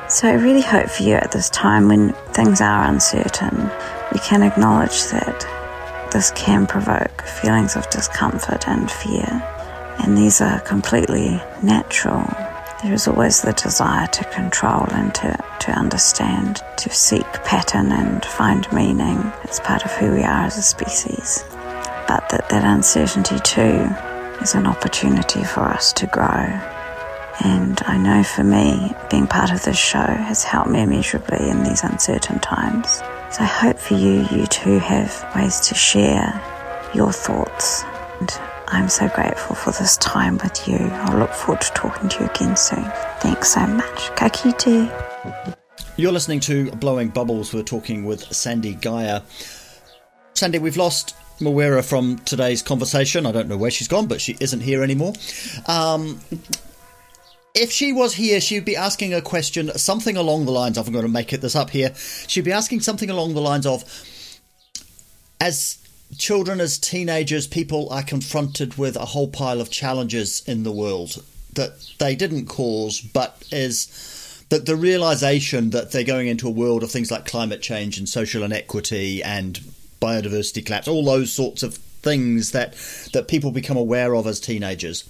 [0.08, 3.70] So I really hope for you at this time when things are uncertain,
[4.12, 5.46] we can acknowledge that
[6.12, 9.42] this can provoke feelings of discomfort and fear,
[9.98, 12.24] and these are completely natural.
[12.82, 18.24] There is always the desire to control and to, to understand, to seek pattern and
[18.24, 19.32] find meaning.
[19.44, 21.44] It's part of who we are as a species.
[22.06, 23.88] But that, that uncertainty too
[24.40, 26.60] is an opportunity for us to grow.
[27.44, 31.64] And I know for me, being part of this show has helped me immeasurably in
[31.64, 33.02] these uncertain times.
[33.36, 36.42] So I hope for you, you too have ways to share
[36.94, 37.84] your thoughts.
[38.18, 38.30] And
[38.68, 40.78] I'm so grateful for this time with you.
[40.78, 42.90] I'll look forward to talking to you again soon.
[43.20, 44.16] Thanks so much.
[44.16, 44.90] Ka kite.
[45.98, 47.52] You're listening to Blowing Bubbles.
[47.52, 49.22] We're talking with Sandy Geyer.
[50.32, 53.26] Sandy, we've lost Mawera from today's conversation.
[53.26, 55.12] I don't know where she's gone, but she isn't here anymore.
[55.66, 56.22] Um,
[57.56, 60.92] if she was here, she'd be asking a question, something along the lines of, I'm
[60.92, 61.94] going to make it this up here.
[62.28, 63.82] She'd be asking something along the lines of,
[65.40, 65.78] as
[66.18, 71.24] children, as teenagers, people are confronted with a whole pile of challenges in the world
[71.54, 76.82] that they didn't cause, but is that the realization that they're going into a world
[76.82, 79.60] of things like climate change and social inequity and
[80.00, 82.74] biodiversity collapse, all those sorts of things that
[83.14, 85.08] that people become aware of as teenagers.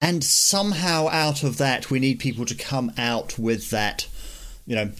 [0.00, 4.06] And somehow out of that, we need people to come out with that,
[4.64, 4.92] you know,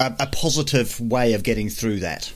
[0.00, 2.32] a, a positive way of getting through that.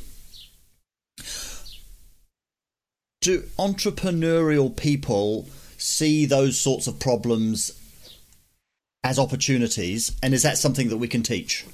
[3.23, 5.49] Do entrepreneurial people
[5.79, 7.73] see those sorts of problems
[9.03, 10.13] as opportunities?
[10.23, 11.65] And is that something that we can teach?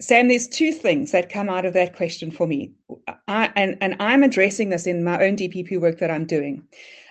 [0.00, 2.72] Sam, there's two things that come out of that question for me.
[3.26, 6.62] I, and, and I'm addressing this in my own DPP work that I'm doing.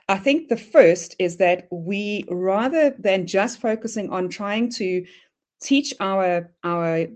[0.08, 5.06] I think the first is that we, rather than just focusing on trying to
[5.62, 7.08] teach our, our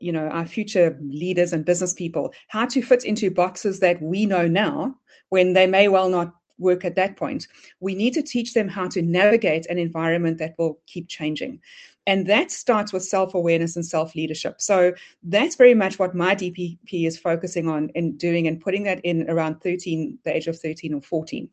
[0.00, 4.26] you know, our future leaders and business people how to fit into boxes that we
[4.26, 4.94] know now
[5.30, 7.48] when they may well not work at that point,
[7.80, 11.60] we need to teach them how to navigate an environment that will keep changing.
[12.06, 14.60] And that starts with self awareness and self leadership.
[14.60, 19.00] So that's very much what my DPP is focusing on and doing and putting that
[19.04, 21.48] in around 13, the age of 13 or 14.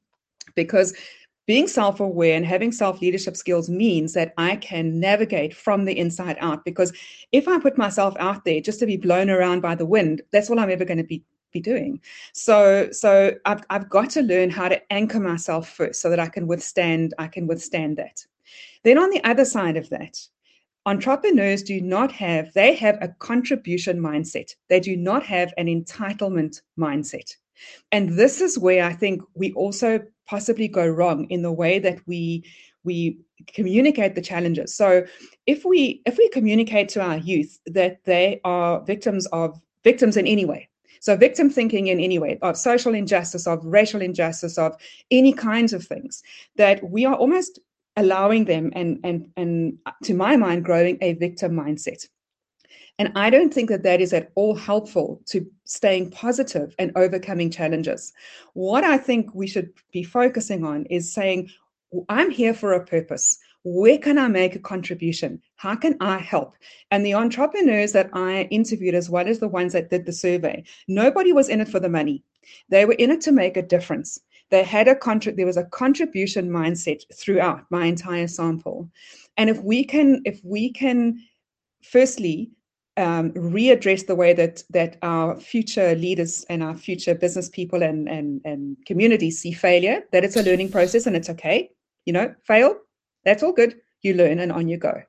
[0.56, 0.94] Because
[1.48, 5.98] being self aware and having self leadership skills means that I can navigate from the
[5.98, 6.66] inside out.
[6.66, 6.94] Because
[7.32, 10.50] if I put myself out there just to be blown around by the wind, that's
[10.50, 12.00] all I'm ever going to be be doing.
[12.34, 16.28] So so I've I've got to learn how to anchor myself first so that I
[16.28, 18.26] can withstand I can withstand that.
[18.84, 20.18] Then on the other side of that,
[20.86, 24.56] entrepreneurs do not have they have a contribution mindset.
[24.70, 27.36] They do not have an entitlement mindset.
[27.92, 32.00] And this is where I think we also possibly go wrong in the way that
[32.08, 32.44] we
[32.84, 34.74] we communicate the challenges.
[34.76, 35.06] So
[35.46, 40.26] if we if we communicate to our youth that they are victims of victims in
[40.26, 40.70] any way,
[41.00, 44.76] so victim thinking in any way of social injustice, of racial injustice, of
[45.10, 46.24] any kinds of things,
[46.56, 47.60] that we are almost
[48.02, 52.02] allowing them and and and uh, to my mind growing a victim mindset.
[53.00, 57.50] And I don't think that that is at all helpful to staying positive and overcoming
[57.50, 58.14] challenges.
[58.54, 61.50] What I think we should be focusing on is saying,
[62.10, 63.40] I'm here for a purpose.
[63.64, 65.42] Where can I make a contribution?
[65.56, 66.54] How can I help?
[66.92, 70.64] And the entrepreneurs that I interviewed, as well as the ones that did the survey,
[70.88, 72.24] nobody was in it for the money.
[72.70, 74.20] They were in it to make a difference.
[74.52, 78.90] They had a contra- there was a contribution mindset throughout my entire sample.
[79.38, 81.20] And if we can, if we can
[81.82, 82.52] firstly
[82.98, 88.10] um, readdress the way that that our future leaders and our future business people and
[88.10, 91.72] and and communities see failure, that it's a learning process and it's okay.
[92.06, 92.76] You know, fail,
[93.24, 93.80] that's all good.
[94.02, 95.02] You learn and on you go.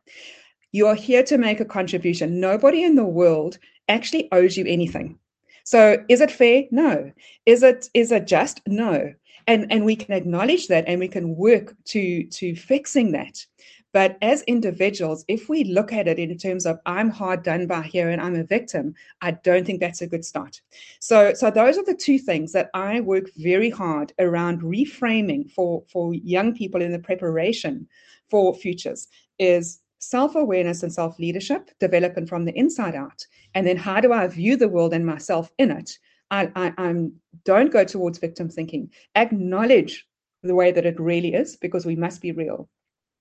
[0.71, 2.41] You are here to make a contribution.
[2.41, 5.19] Nobody in the world actually owes you anything.
[5.65, 6.65] So is it fair?
[6.71, 7.13] No.
[7.47, 8.61] Is it is it just?
[8.67, 9.15] No.
[9.47, 13.45] And and we can acknowledge that and we can work to to fixing that.
[13.93, 17.83] But as individuals, if we look at it in terms of I'm hard done by
[17.83, 20.63] here and I'm a victim, I don't think that's a good start.
[21.01, 25.85] So, so those are the two things that I work very hard around reframing for,
[25.93, 27.87] for young people in the preparation
[28.31, 33.27] for futures is self-awareness and self-leadership, developing from the inside out.
[33.55, 35.99] And then how do I view the world and myself in it?
[36.33, 37.13] I, I I'm
[37.45, 38.91] don't go towards victim thinking.
[39.15, 40.05] Acknowledge
[40.43, 42.69] the way that it really is because we must be real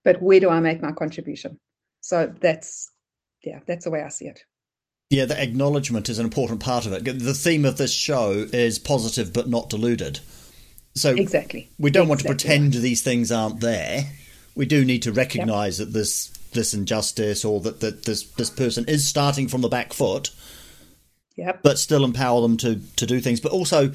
[0.04, 1.60] but where do I make my contribution?
[2.02, 2.90] So that's
[3.44, 4.44] yeah, that's the way I see it.
[5.10, 7.04] Yeah, the acknowledgement is an important part of it.
[7.04, 10.20] The theme of this show is positive but not deluded.
[10.96, 12.10] So exactly, we don't exactly.
[12.10, 14.10] want to pretend these things aren't there.
[14.56, 15.88] We do need to recognise yep.
[15.88, 19.94] that this this injustice or that, that this this person is starting from the back
[19.94, 20.32] foot.
[21.42, 21.64] Yep.
[21.64, 23.40] But still empower them to to do things.
[23.40, 23.92] But also,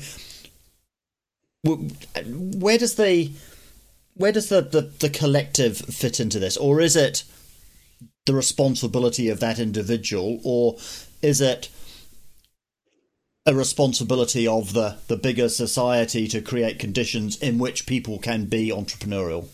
[1.64, 3.30] where does the
[4.14, 6.56] where does the, the, the collective fit into this?
[6.56, 7.22] Or is it
[8.24, 10.76] the responsibility of that individual, or
[11.22, 11.68] is it
[13.44, 18.70] a responsibility of the, the bigger society to create conditions in which people can be
[18.70, 19.46] entrepreneurial?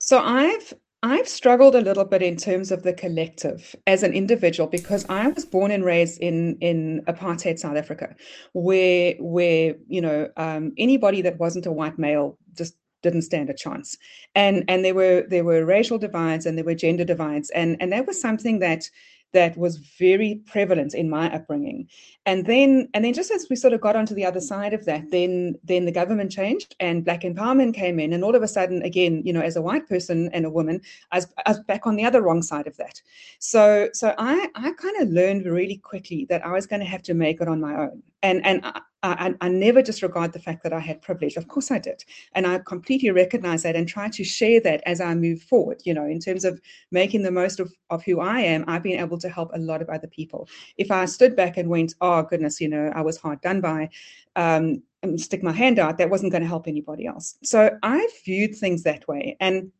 [0.00, 4.68] So I've I've struggled a little bit in terms of the collective as an individual
[4.68, 8.16] because I was born and raised in in apartheid South Africa,
[8.52, 12.74] where where you know um, anybody that wasn't a white male just
[13.04, 13.96] didn't stand a chance,
[14.34, 17.92] and and there were there were racial divides and there were gender divides, and and
[17.92, 18.90] that was something that
[19.32, 21.88] that was very prevalent in my upbringing.
[22.26, 24.84] And then and then just as we sort of got onto the other side of
[24.86, 28.12] that then then the government changed and black empowerment came in.
[28.12, 30.80] And all of a sudden again you know as a white person and a woman
[31.12, 33.00] i was, I was back on the other wrong side of that.
[33.38, 37.02] So so i i kind of learned really quickly that i was going to have
[37.02, 38.02] to make it on my own.
[38.22, 38.64] And and
[39.02, 41.36] I, I, never disregard the fact that I had privilege.
[41.36, 45.00] Of course, I did, and I completely recognize that and try to share that as
[45.00, 45.82] I move forward.
[45.84, 48.98] You know, in terms of making the most of, of who I am, I've been
[48.98, 50.48] able to help a lot of other people.
[50.78, 53.90] If I stood back and went, "Oh goodness," you know, I was hard done by,
[54.34, 57.36] um, and stick my hand out, that wasn't going to help anybody else.
[57.44, 59.70] So I viewed things that way, and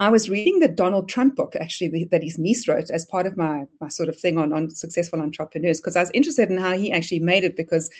[0.00, 3.36] I was reading the Donald Trump book actually that his niece wrote as part of
[3.36, 6.72] my my sort of thing on on successful entrepreneurs because I was interested in how
[6.72, 7.90] he actually made it because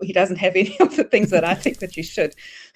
[0.00, 2.34] he doesn't have any of the things that I think that you should.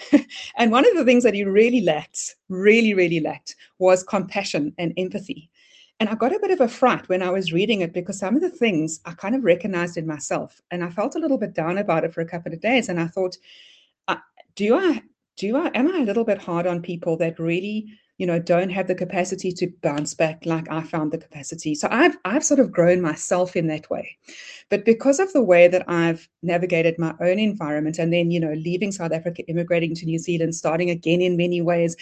[0.59, 4.93] and one of the things that he really lacked, really really lacked, was compassion and
[4.99, 5.51] empathy.
[5.99, 8.37] And I got a bit of a fright when I was reading it because some
[8.37, 11.55] of the things I kind of recognized in myself, and I felt a little bit
[11.55, 12.91] down about it for a couple of days.
[12.91, 13.39] And I thought,
[14.09, 14.16] uh,
[14.57, 15.03] do I
[15.37, 17.89] do I am I a little bit hard on people that really
[18.19, 21.75] you know don't have the capacity to bounce back like i found the capacity.
[21.75, 24.17] So i've i've sort of grown myself in that way.
[24.71, 28.53] But because of the way that i've navigated my own environment and then you know
[28.53, 31.97] leaving south africa immigrating to new zealand starting again in many ways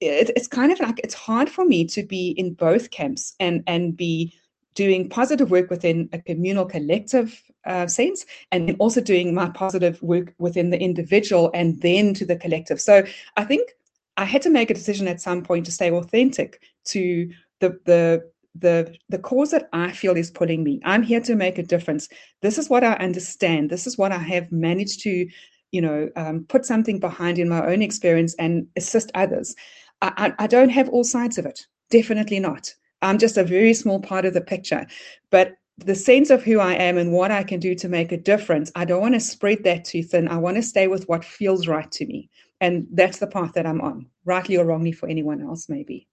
[0.00, 3.62] it, it's kind of like it's hard for me to be in both camps and
[3.66, 4.34] and be
[4.74, 10.34] doing positive work within a communal collective uh, sense and also doing my positive work
[10.38, 12.80] within the individual and then to the collective.
[12.80, 13.04] So
[13.36, 13.70] i think
[14.16, 18.30] I had to make a decision at some point to stay authentic to the the
[18.54, 20.80] the the cause that I feel is pulling me.
[20.84, 22.08] I'm here to make a difference.
[22.42, 23.70] This is what I understand.
[23.70, 25.26] This is what I have managed to,
[25.72, 29.56] you know, um, put something behind in my own experience and assist others.
[30.02, 31.66] I, I, I don't have all sides of it.
[31.90, 32.72] Definitely not.
[33.02, 34.86] I'm just a very small part of the picture.
[35.30, 38.16] But the sense of who I am and what I can do to make a
[38.16, 40.28] difference, I don't want to spread that too thin.
[40.28, 42.30] I want to stay with what feels right to me.
[42.60, 46.08] And that's the path that I'm on, rightly or wrongly for anyone else, maybe.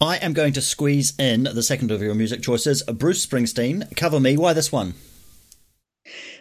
[0.00, 3.94] I am going to squeeze in the second of your music choices, Bruce Springsteen.
[3.96, 4.36] Cover me.
[4.36, 4.94] Why this one?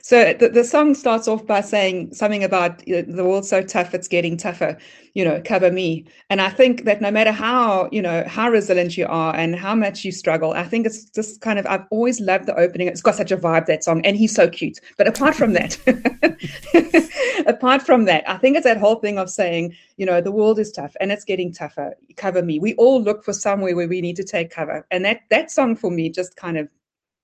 [0.10, 3.62] So the, the song starts off by saying something about you know, the world's so
[3.62, 4.76] tough, it's getting tougher,
[5.14, 6.04] you know, cover me.
[6.32, 9.76] And I think that no matter how, you know, how resilient you are and how
[9.76, 12.88] much you struggle, I think it's just kind of, I've always loved the opening.
[12.88, 14.04] It's got such a vibe, that song.
[14.04, 14.80] And he's so cute.
[14.98, 15.78] But apart from that,
[17.46, 20.58] apart from that, I think it's that whole thing of saying, you know, the world
[20.58, 21.94] is tough and it's getting tougher.
[22.18, 22.58] Cover me.
[22.58, 24.88] We all look for somewhere where we need to take cover.
[24.90, 26.68] And that, that song for me just kind of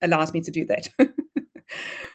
[0.04, 0.88] allows me to do that.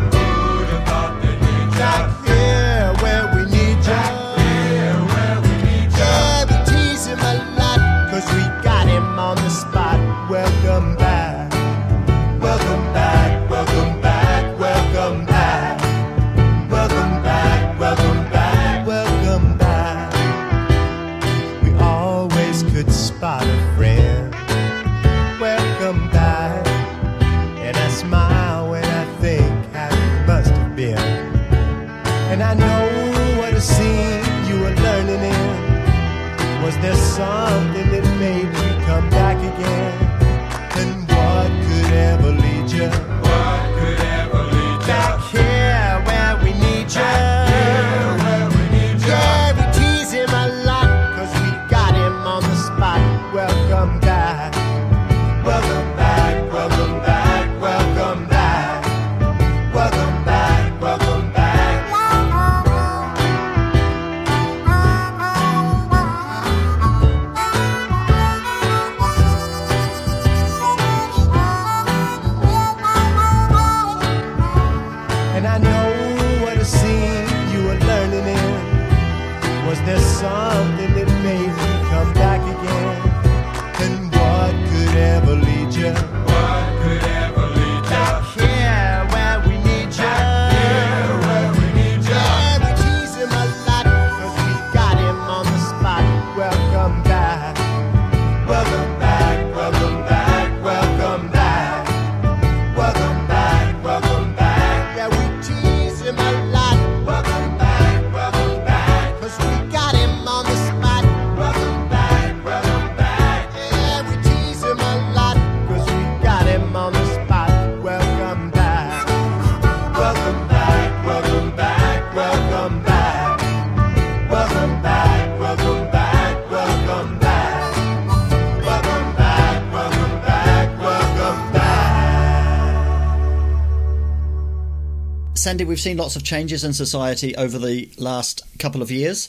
[135.41, 139.27] Sandy, we've seen lots of changes in society over the last couple of years.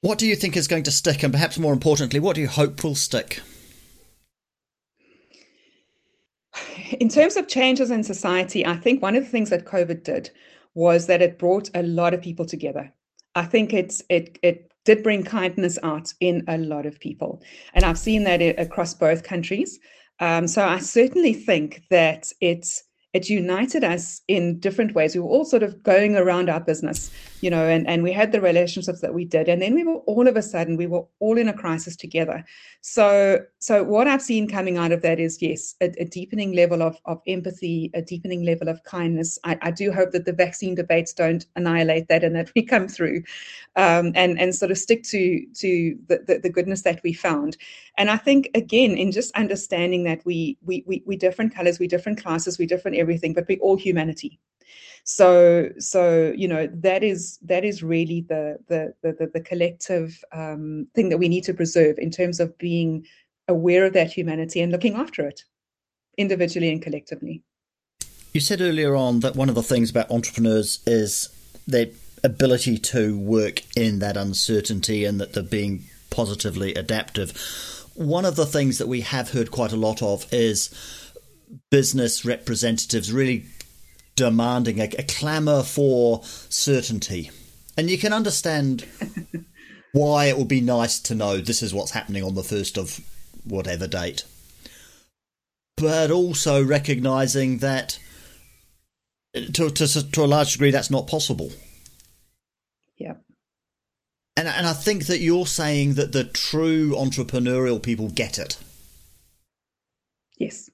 [0.00, 2.46] What do you think is going to stick, and perhaps more importantly, what do you
[2.46, 3.40] hope will stick?
[7.00, 10.30] in terms of changes in society, I think one of the things that COVID did
[10.74, 12.92] was that it brought a lot of people together.
[13.34, 17.42] I think it's it it did bring kindness out in a lot of people,
[17.74, 19.80] and I've seen that across both countries.
[20.20, 25.14] Um, so I certainly think that it's it united us in different ways.
[25.14, 27.10] We were all sort of going around our business,
[27.42, 29.48] you know, and, and we had the relationships that we did.
[29.48, 32.42] And then we were all of a sudden, we were all in a crisis together.
[32.80, 36.82] So, so what I've seen coming out of that is yes, a, a deepening level
[36.82, 39.38] of, of empathy, a deepening level of kindness.
[39.44, 42.88] I, I do hope that the vaccine debates don't annihilate that and that we come
[42.88, 43.24] through
[43.76, 47.58] um, and, and sort of stick to, to the, the, the goodness that we found.
[47.98, 51.86] And I think again, in just understanding that we we we we different colors, we
[51.86, 54.38] different classes, we different everything, but we all humanity.
[55.04, 60.24] So so you know that is that is really the the the, the, the collective
[60.32, 63.04] um, thing that we need to preserve in terms of being
[63.48, 65.44] aware of that humanity and looking after it
[66.16, 67.42] individually and collectively.
[68.32, 71.28] You said earlier on that one of the things about entrepreneurs is
[71.66, 71.86] their
[72.24, 77.32] ability to work in that uncertainty and that they're being positively adaptive.
[77.94, 80.70] One of the things that we have heard quite a lot of is
[81.70, 83.44] business representatives really
[84.16, 87.30] demanding a, a clamour for certainty,
[87.76, 88.86] and you can understand
[89.92, 93.00] why it would be nice to know this is what's happening on the first of
[93.44, 94.24] whatever date,
[95.76, 97.98] but also recognizing that
[99.34, 101.52] to to to a large degree that's not possible.
[102.96, 103.14] Yeah.
[104.36, 108.58] And and I think that you're saying that the true entrepreneurial people get it.
[110.38, 110.70] Yes.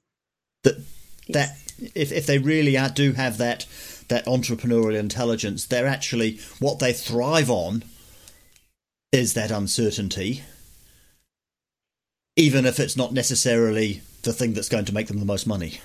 [1.29, 1.57] That
[1.95, 3.65] if if they really are, do have that
[4.09, 7.83] that entrepreneurial intelligence, they're actually what they thrive on
[9.11, 10.43] is that uncertainty,
[12.35, 15.79] even if it's not necessarily the thing that's going to make them the most money.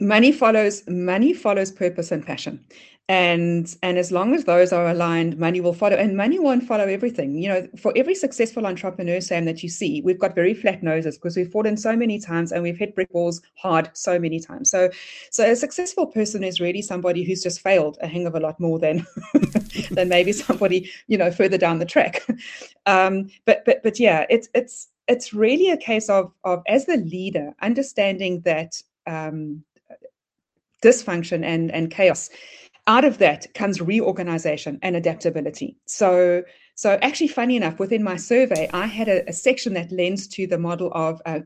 [0.00, 2.64] money follows money follows purpose and passion
[3.08, 5.96] and and as long as those are aligned money will follow.
[5.96, 7.38] And money won't follow everything.
[7.38, 11.16] You know for every successful entrepreneur sam that you see we've got very flat noses
[11.16, 14.70] because we've fallen so many times and we've hit brick walls hard so many times.
[14.70, 14.90] So
[15.30, 18.60] so a successful person is really somebody who's just failed a hang of a lot
[18.60, 19.06] more than
[19.90, 22.26] than maybe somebody you know further down the track.
[22.86, 26.96] Um but but but yeah it's it's it's really a case of of as the
[26.96, 29.62] leader understanding that um
[30.82, 32.30] dysfunction and and chaos
[32.88, 35.76] out of that comes reorganization and adaptability.
[35.86, 36.42] So
[36.74, 40.46] so actually funny enough within my survey i had a, a section that lends to
[40.46, 41.40] the model of uh,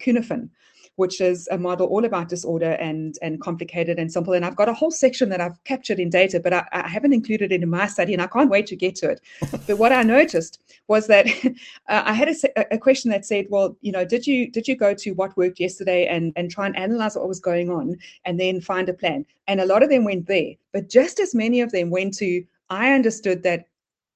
[0.97, 4.35] which is a model all about disorder and and complicated and simple.
[4.35, 7.13] And i've got a whole section that i've captured in data but i, I haven't
[7.13, 9.21] included it in my study and i can't wait to get to it.
[9.67, 11.27] But what i noticed was that
[11.89, 14.77] uh, i had a, a question that said well you know did you did you
[14.77, 18.39] go to what worked yesterday and and try and analyze what was going on and
[18.39, 19.25] then find a plan?
[19.49, 22.45] And a lot of them went there but just as many of them went to
[22.71, 23.67] i understood that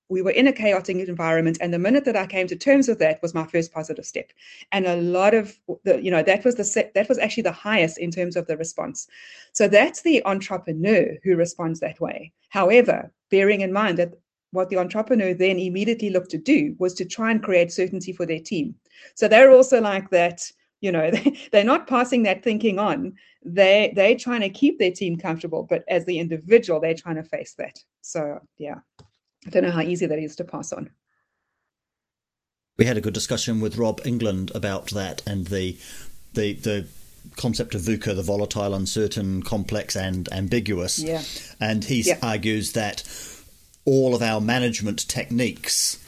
[0.09, 2.99] we were in a chaotic environment and the minute that i came to terms with
[2.99, 4.33] that was my first positive step.
[4.73, 7.53] And a lot of the you know that was the se- that was actually the
[7.53, 9.09] highest in terms of the response.
[9.53, 12.33] So that's the entrepreneur who responds that way.
[12.49, 14.15] However bearing in mind that
[14.53, 18.25] what the entrepreneur then immediately looked to do was to try and create certainty for
[18.27, 18.75] their team.
[19.15, 20.51] So they're also like that
[20.81, 23.15] you know they, they're not passing that thinking on.
[23.45, 27.25] They they're trying to keep their team comfortable but as the individual they're trying to
[27.25, 27.79] face that.
[28.03, 28.81] So yeah
[29.47, 30.91] I don't know how easy that is to pass on.
[32.79, 35.79] We had a good discussion with Rob England about that and the
[36.35, 36.87] the the
[37.37, 40.99] concept of VUCA, the volatile, uncertain, complex, and ambiguous.
[40.99, 41.23] Yeah.
[41.61, 42.19] And he Yeah.
[42.23, 43.03] argues that
[43.85, 45.99] all of our management techniques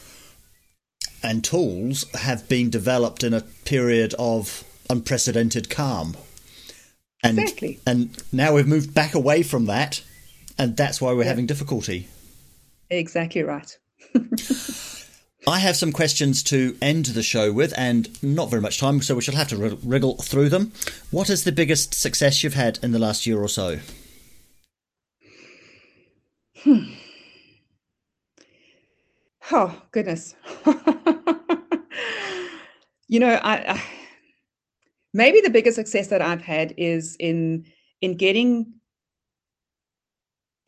[1.23, 6.17] and tools have been developed in a period of unprecedented calm.
[7.23, 7.81] And, Exactly.
[7.85, 10.03] And now we've moved back away from that,
[10.57, 12.07] and that's why we're having difficulty.
[12.91, 13.79] Exactly right.
[15.47, 19.15] I have some questions to end the show with, and not very much time, so
[19.15, 20.73] we shall have to wriggle through them.
[21.11, 23.79] What is the biggest success you've had in the last year or so?
[26.63, 26.93] Hmm.
[29.51, 30.35] Oh goodness.
[33.09, 33.83] you know, I, I
[35.15, 37.65] maybe the biggest success that I've had is in
[38.01, 38.75] in getting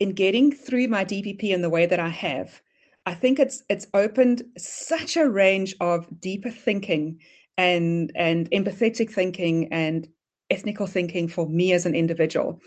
[0.01, 2.59] in getting through my DPP in the way that I have.
[3.05, 7.19] I think it's it's opened such a range of deeper thinking
[7.55, 10.07] and and empathetic thinking and
[10.49, 12.59] ethnical thinking for me as an individual.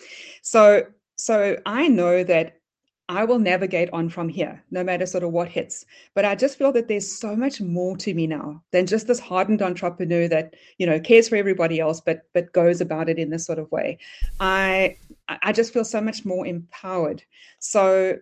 [0.43, 0.85] So
[1.17, 2.61] so I know that
[3.09, 5.85] I will navigate on from here, no matter sort of what hits.
[6.15, 9.19] But I just feel that there's so much more to me now than just this
[9.19, 13.31] hardened entrepreneur that you know cares for everybody else, but but goes about it in
[13.31, 13.99] this sort of way.
[14.39, 14.99] I
[15.29, 17.23] I just feel so much more empowered.
[17.59, 18.17] So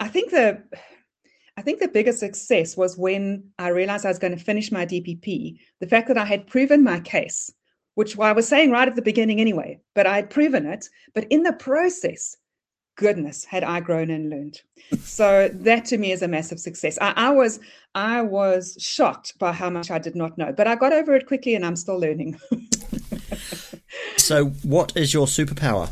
[0.00, 0.62] I think the
[1.56, 4.86] I think the biggest success was when I realized I was going to finish my
[4.86, 5.58] DPP.
[5.80, 7.52] The fact that I had proven my case,
[7.94, 10.88] which I was saying right at the beginning anyway, but I had proven it.
[11.14, 12.36] But in the process,
[12.96, 14.60] goodness had i grown and learned
[15.02, 17.58] so that to me is a massive success I, I was
[17.94, 21.26] i was shocked by how much i did not know but i got over it
[21.26, 22.38] quickly and i'm still learning
[24.16, 25.90] So, what is your superpower?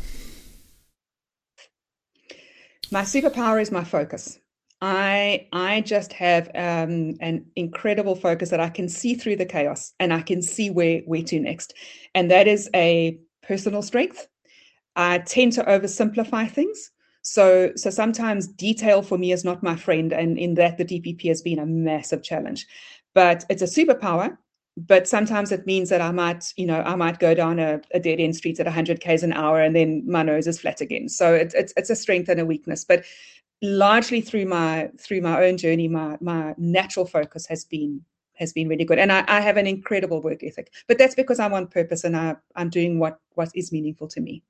[2.91, 4.39] My superpower is my focus.
[4.81, 9.91] I i just have um, an incredible focus that i can see through the chaos
[9.99, 11.73] and i can see where where to next.
[12.15, 14.27] And that is a personal strength.
[14.95, 16.91] I tend to oversimplify things.
[17.21, 21.27] So so sometimes detail for me is not my friend and in that the dpp
[21.27, 22.65] has been a massive challenge.
[23.13, 24.37] But it's a superpower
[24.87, 27.99] but sometimes it means that i might you know i might go down a, a
[27.99, 31.09] dead end street at 100 k's an hour and then my nose is flat again.
[31.09, 33.03] So it's it's, it's a strength and a weakness but
[33.61, 38.01] largely through my through my own journey my my natural focus has been
[38.35, 38.99] has been really good.
[38.99, 42.15] And I, I have an incredible work ethic but that's because i'm on purpose and
[42.15, 44.43] I, i'm doing what what is meaningful to me.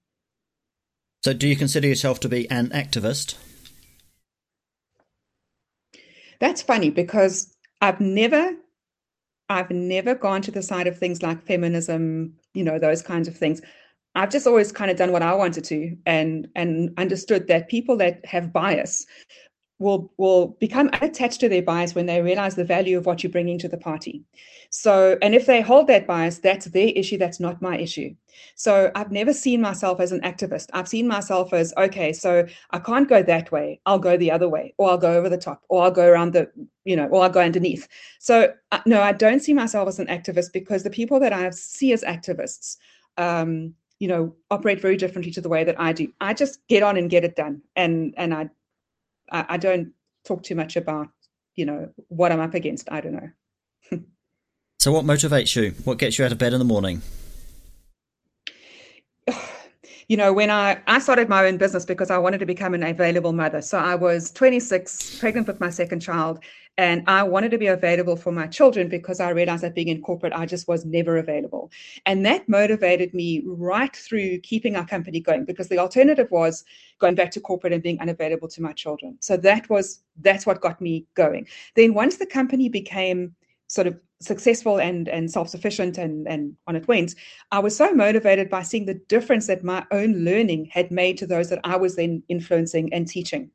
[1.23, 3.35] So, do you consider yourself to be an activist?
[6.39, 8.55] That's funny because I've never
[9.49, 13.35] I've never gone to the side of things like feminism, you know, those kinds of
[13.35, 13.61] things.
[14.15, 17.97] I've just always kind of done what I wanted to and and understood that people
[17.97, 19.05] that have bias
[19.79, 23.31] will will become attached to their bias when they realize the value of what you're
[23.31, 24.23] bringing to the party.
[24.69, 27.17] So, and if they hold that bias, that's their issue.
[27.17, 28.13] That's not my issue.
[28.55, 30.67] So, I've never seen myself as an activist.
[30.73, 32.13] I've seen myself as okay.
[32.13, 33.79] So, I can't go that way.
[33.85, 36.33] I'll go the other way, or I'll go over the top, or I'll go around
[36.33, 36.51] the,
[36.89, 37.87] you know, or I'll go underneath.
[38.19, 41.49] So, uh, no, I don't see myself as an activist because the people that I
[41.51, 42.77] see as activists.
[43.17, 46.83] Um, you know operate very differently to the way that i do i just get
[46.83, 48.49] on and get it done and and i
[49.31, 49.91] I, I don't
[50.25, 51.09] talk too much about,
[51.55, 52.91] you know, what I'm up against.
[52.91, 53.29] I don't know.
[54.81, 55.71] So, what motivates you?
[55.83, 57.01] What gets you out of bed in the morning?
[60.07, 62.83] you know, when I, I started my own business because I wanted to become an
[62.83, 63.61] available mother.
[63.61, 66.39] So I was 26, pregnant with my second child,
[66.79, 70.01] and I wanted to be available for my children because I realized that being in
[70.01, 71.69] corporate, I just was never available.
[72.05, 76.63] And that motivated me right through keeping our company going because the alternative was
[76.97, 79.17] going back to corporate and being unavailable to my children.
[79.19, 81.49] So that was that's what got me going.
[81.75, 83.35] Then once the company became
[83.67, 87.15] sort of successful and and self-sufficient and and on it went
[87.53, 91.25] i was so motivated by seeing the difference that my own learning had made to
[91.25, 93.49] those that i was then influencing and teaching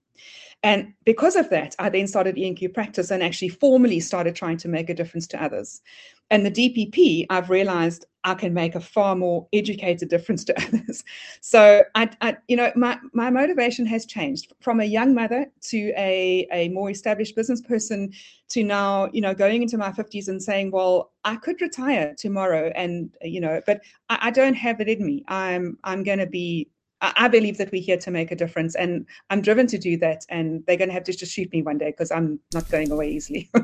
[0.64, 4.66] and because of that i then started enq practice and actually formally started trying to
[4.66, 5.82] make a difference to others.
[6.30, 11.04] And the dpp i've realized i can make a far more educated difference to others.
[11.42, 15.92] So i, I you know my my motivation has changed from a young mother to
[15.96, 18.12] a a more established business person
[18.48, 22.72] to now you know going into my 50s and saying well i could retire tomorrow
[22.74, 25.24] and you know but i, I don't have it in me.
[25.28, 26.70] I'm i'm going to be
[27.16, 30.24] I believe that we're here to make a difference, and I'm driven to do that.
[30.28, 32.90] And they're going to have to just shoot me one day because I'm not going
[32.90, 33.50] away easily.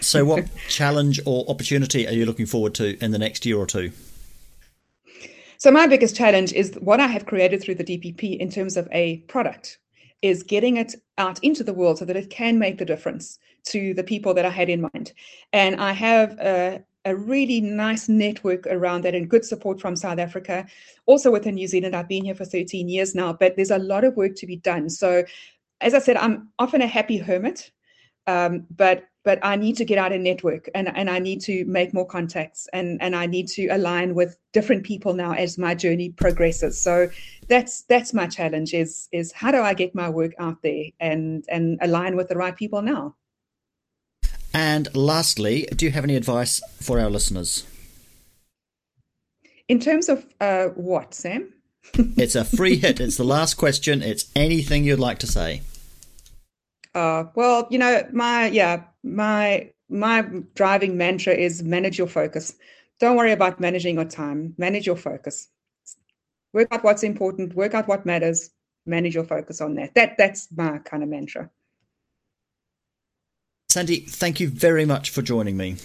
[0.00, 3.66] So, what challenge or opportunity are you looking forward to in the next year or
[3.66, 3.92] two?
[5.58, 8.88] So my biggest challenge is what I have created through the DPP in terms of
[8.92, 9.78] a product
[10.22, 13.38] is getting it out into the world so that it can make the difference
[13.68, 15.12] to the people that I had in mind.
[15.52, 20.18] And I have a, a really nice network around that and good support from South
[20.18, 20.66] Africa.
[21.06, 24.04] Also within New Zealand, I've been here for 13 years now, but there's a lot
[24.04, 24.90] of work to be done.
[24.90, 25.24] So
[25.80, 27.70] as I said, I'm often a happy hermit,
[28.26, 31.64] um, but but I need to get out and network and, and I need to
[31.64, 35.74] make more contacts and, and I need to align with different people now as my
[35.74, 36.80] journey progresses.
[36.80, 37.08] So
[37.48, 41.44] that's that's my challenge is is how do I get my work out there and
[41.48, 43.16] and align with the right people now?
[44.56, 47.66] And lastly, do you have any advice for our listeners?
[49.68, 51.52] In terms of uh, what, Sam?
[52.16, 52.98] It's a free hit.
[52.98, 54.02] It's the last question.
[54.02, 55.60] It's anything you'd like to say.
[56.94, 62.54] Uh, well, you know, my yeah, my my driving mantra is manage your focus.
[62.98, 64.54] Don't worry about managing your time.
[64.56, 65.48] Manage your focus.
[66.54, 67.54] Work out what's important.
[67.54, 68.48] Work out what matters.
[68.86, 69.94] Manage your focus on that.
[69.94, 71.50] That that's my kind of mantra.
[73.76, 75.76] Sandy, thank you very much for joining me.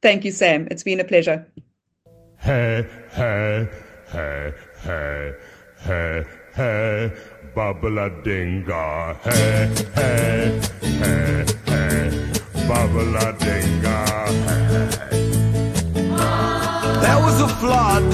[0.00, 0.66] Thank you, Sam.
[0.70, 1.46] It's been a pleasure.
[2.38, 3.68] Hey, hey,
[4.10, 5.34] hey, hey,
[5.80, 6.24] hey,
[6.54, 7.12] hey,
[7.54, 9.14] babla dinga.
[9.24, 12.08] Hey, hey, hey, hey,
[12.66, 13.98] babla dinga.
[14.48, 15.20] Hey.
[17.02, 18.08] There was a flood,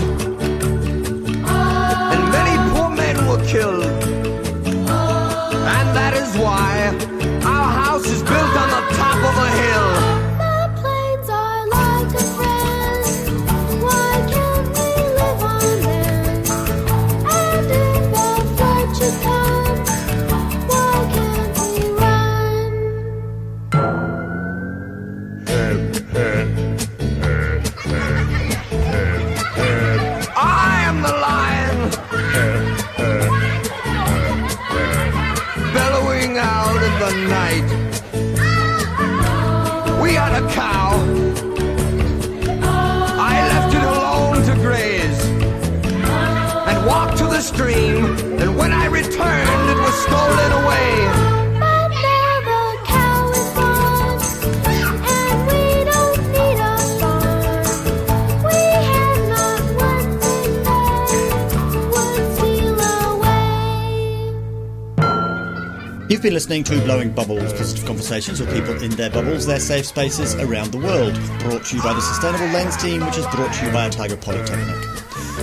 [66.25, 70.35] been listening to Blowing Bubbles, positive conversations with people in their bubbles, their safe spaces
[70.37, 71.12] around the world.
[71.41, 74.16] Brought to you by the Sustainable Lens team, which is brought to you by Otago
[74.16, 74.75] Polytechnic.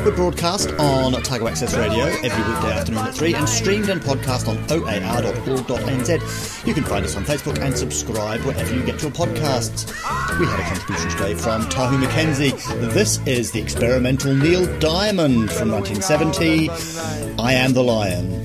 [0.03, 4.47] We're broadcast on Otago Access Radio every weekday afternoon at 3 and streamed and podcast
[4.47, 6.65] on oar.org.nz.
[6.65, 9.87] You can find us on Facebook and subscribe wherever you get your podcasts.
[10.39, 12.91] We had a contribution today from Tahu McKenzie.
[12.91, 16.69] This is the experimental Neil Diamond from 1970.
[17.39, 18.40] I Am the Lion.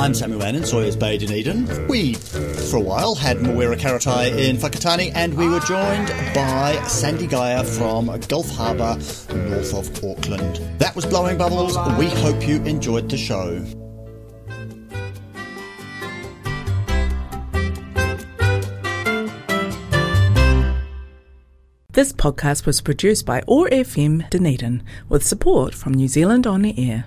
[0.00, 1.86] I'm Samuel Mann in Sawyers Bay, Dunedin.
[1.86, 7.26] We, for a while, had Mawera Karetai in Whakatane, and we were joined by Sandy
[7.26, 8.94] Geyer from Gulf Harbour,
[9.34, 10.56] north of Auckland.
[10.78, 11.76] That was Blowing Bubbles.
[11.98, 13.62] We hope you enjoyed the show.
[21.92, 26.90] This podcast was produced by OAR FM Dunedin with support from New Zealand On the
[26.90, 27.04] Air.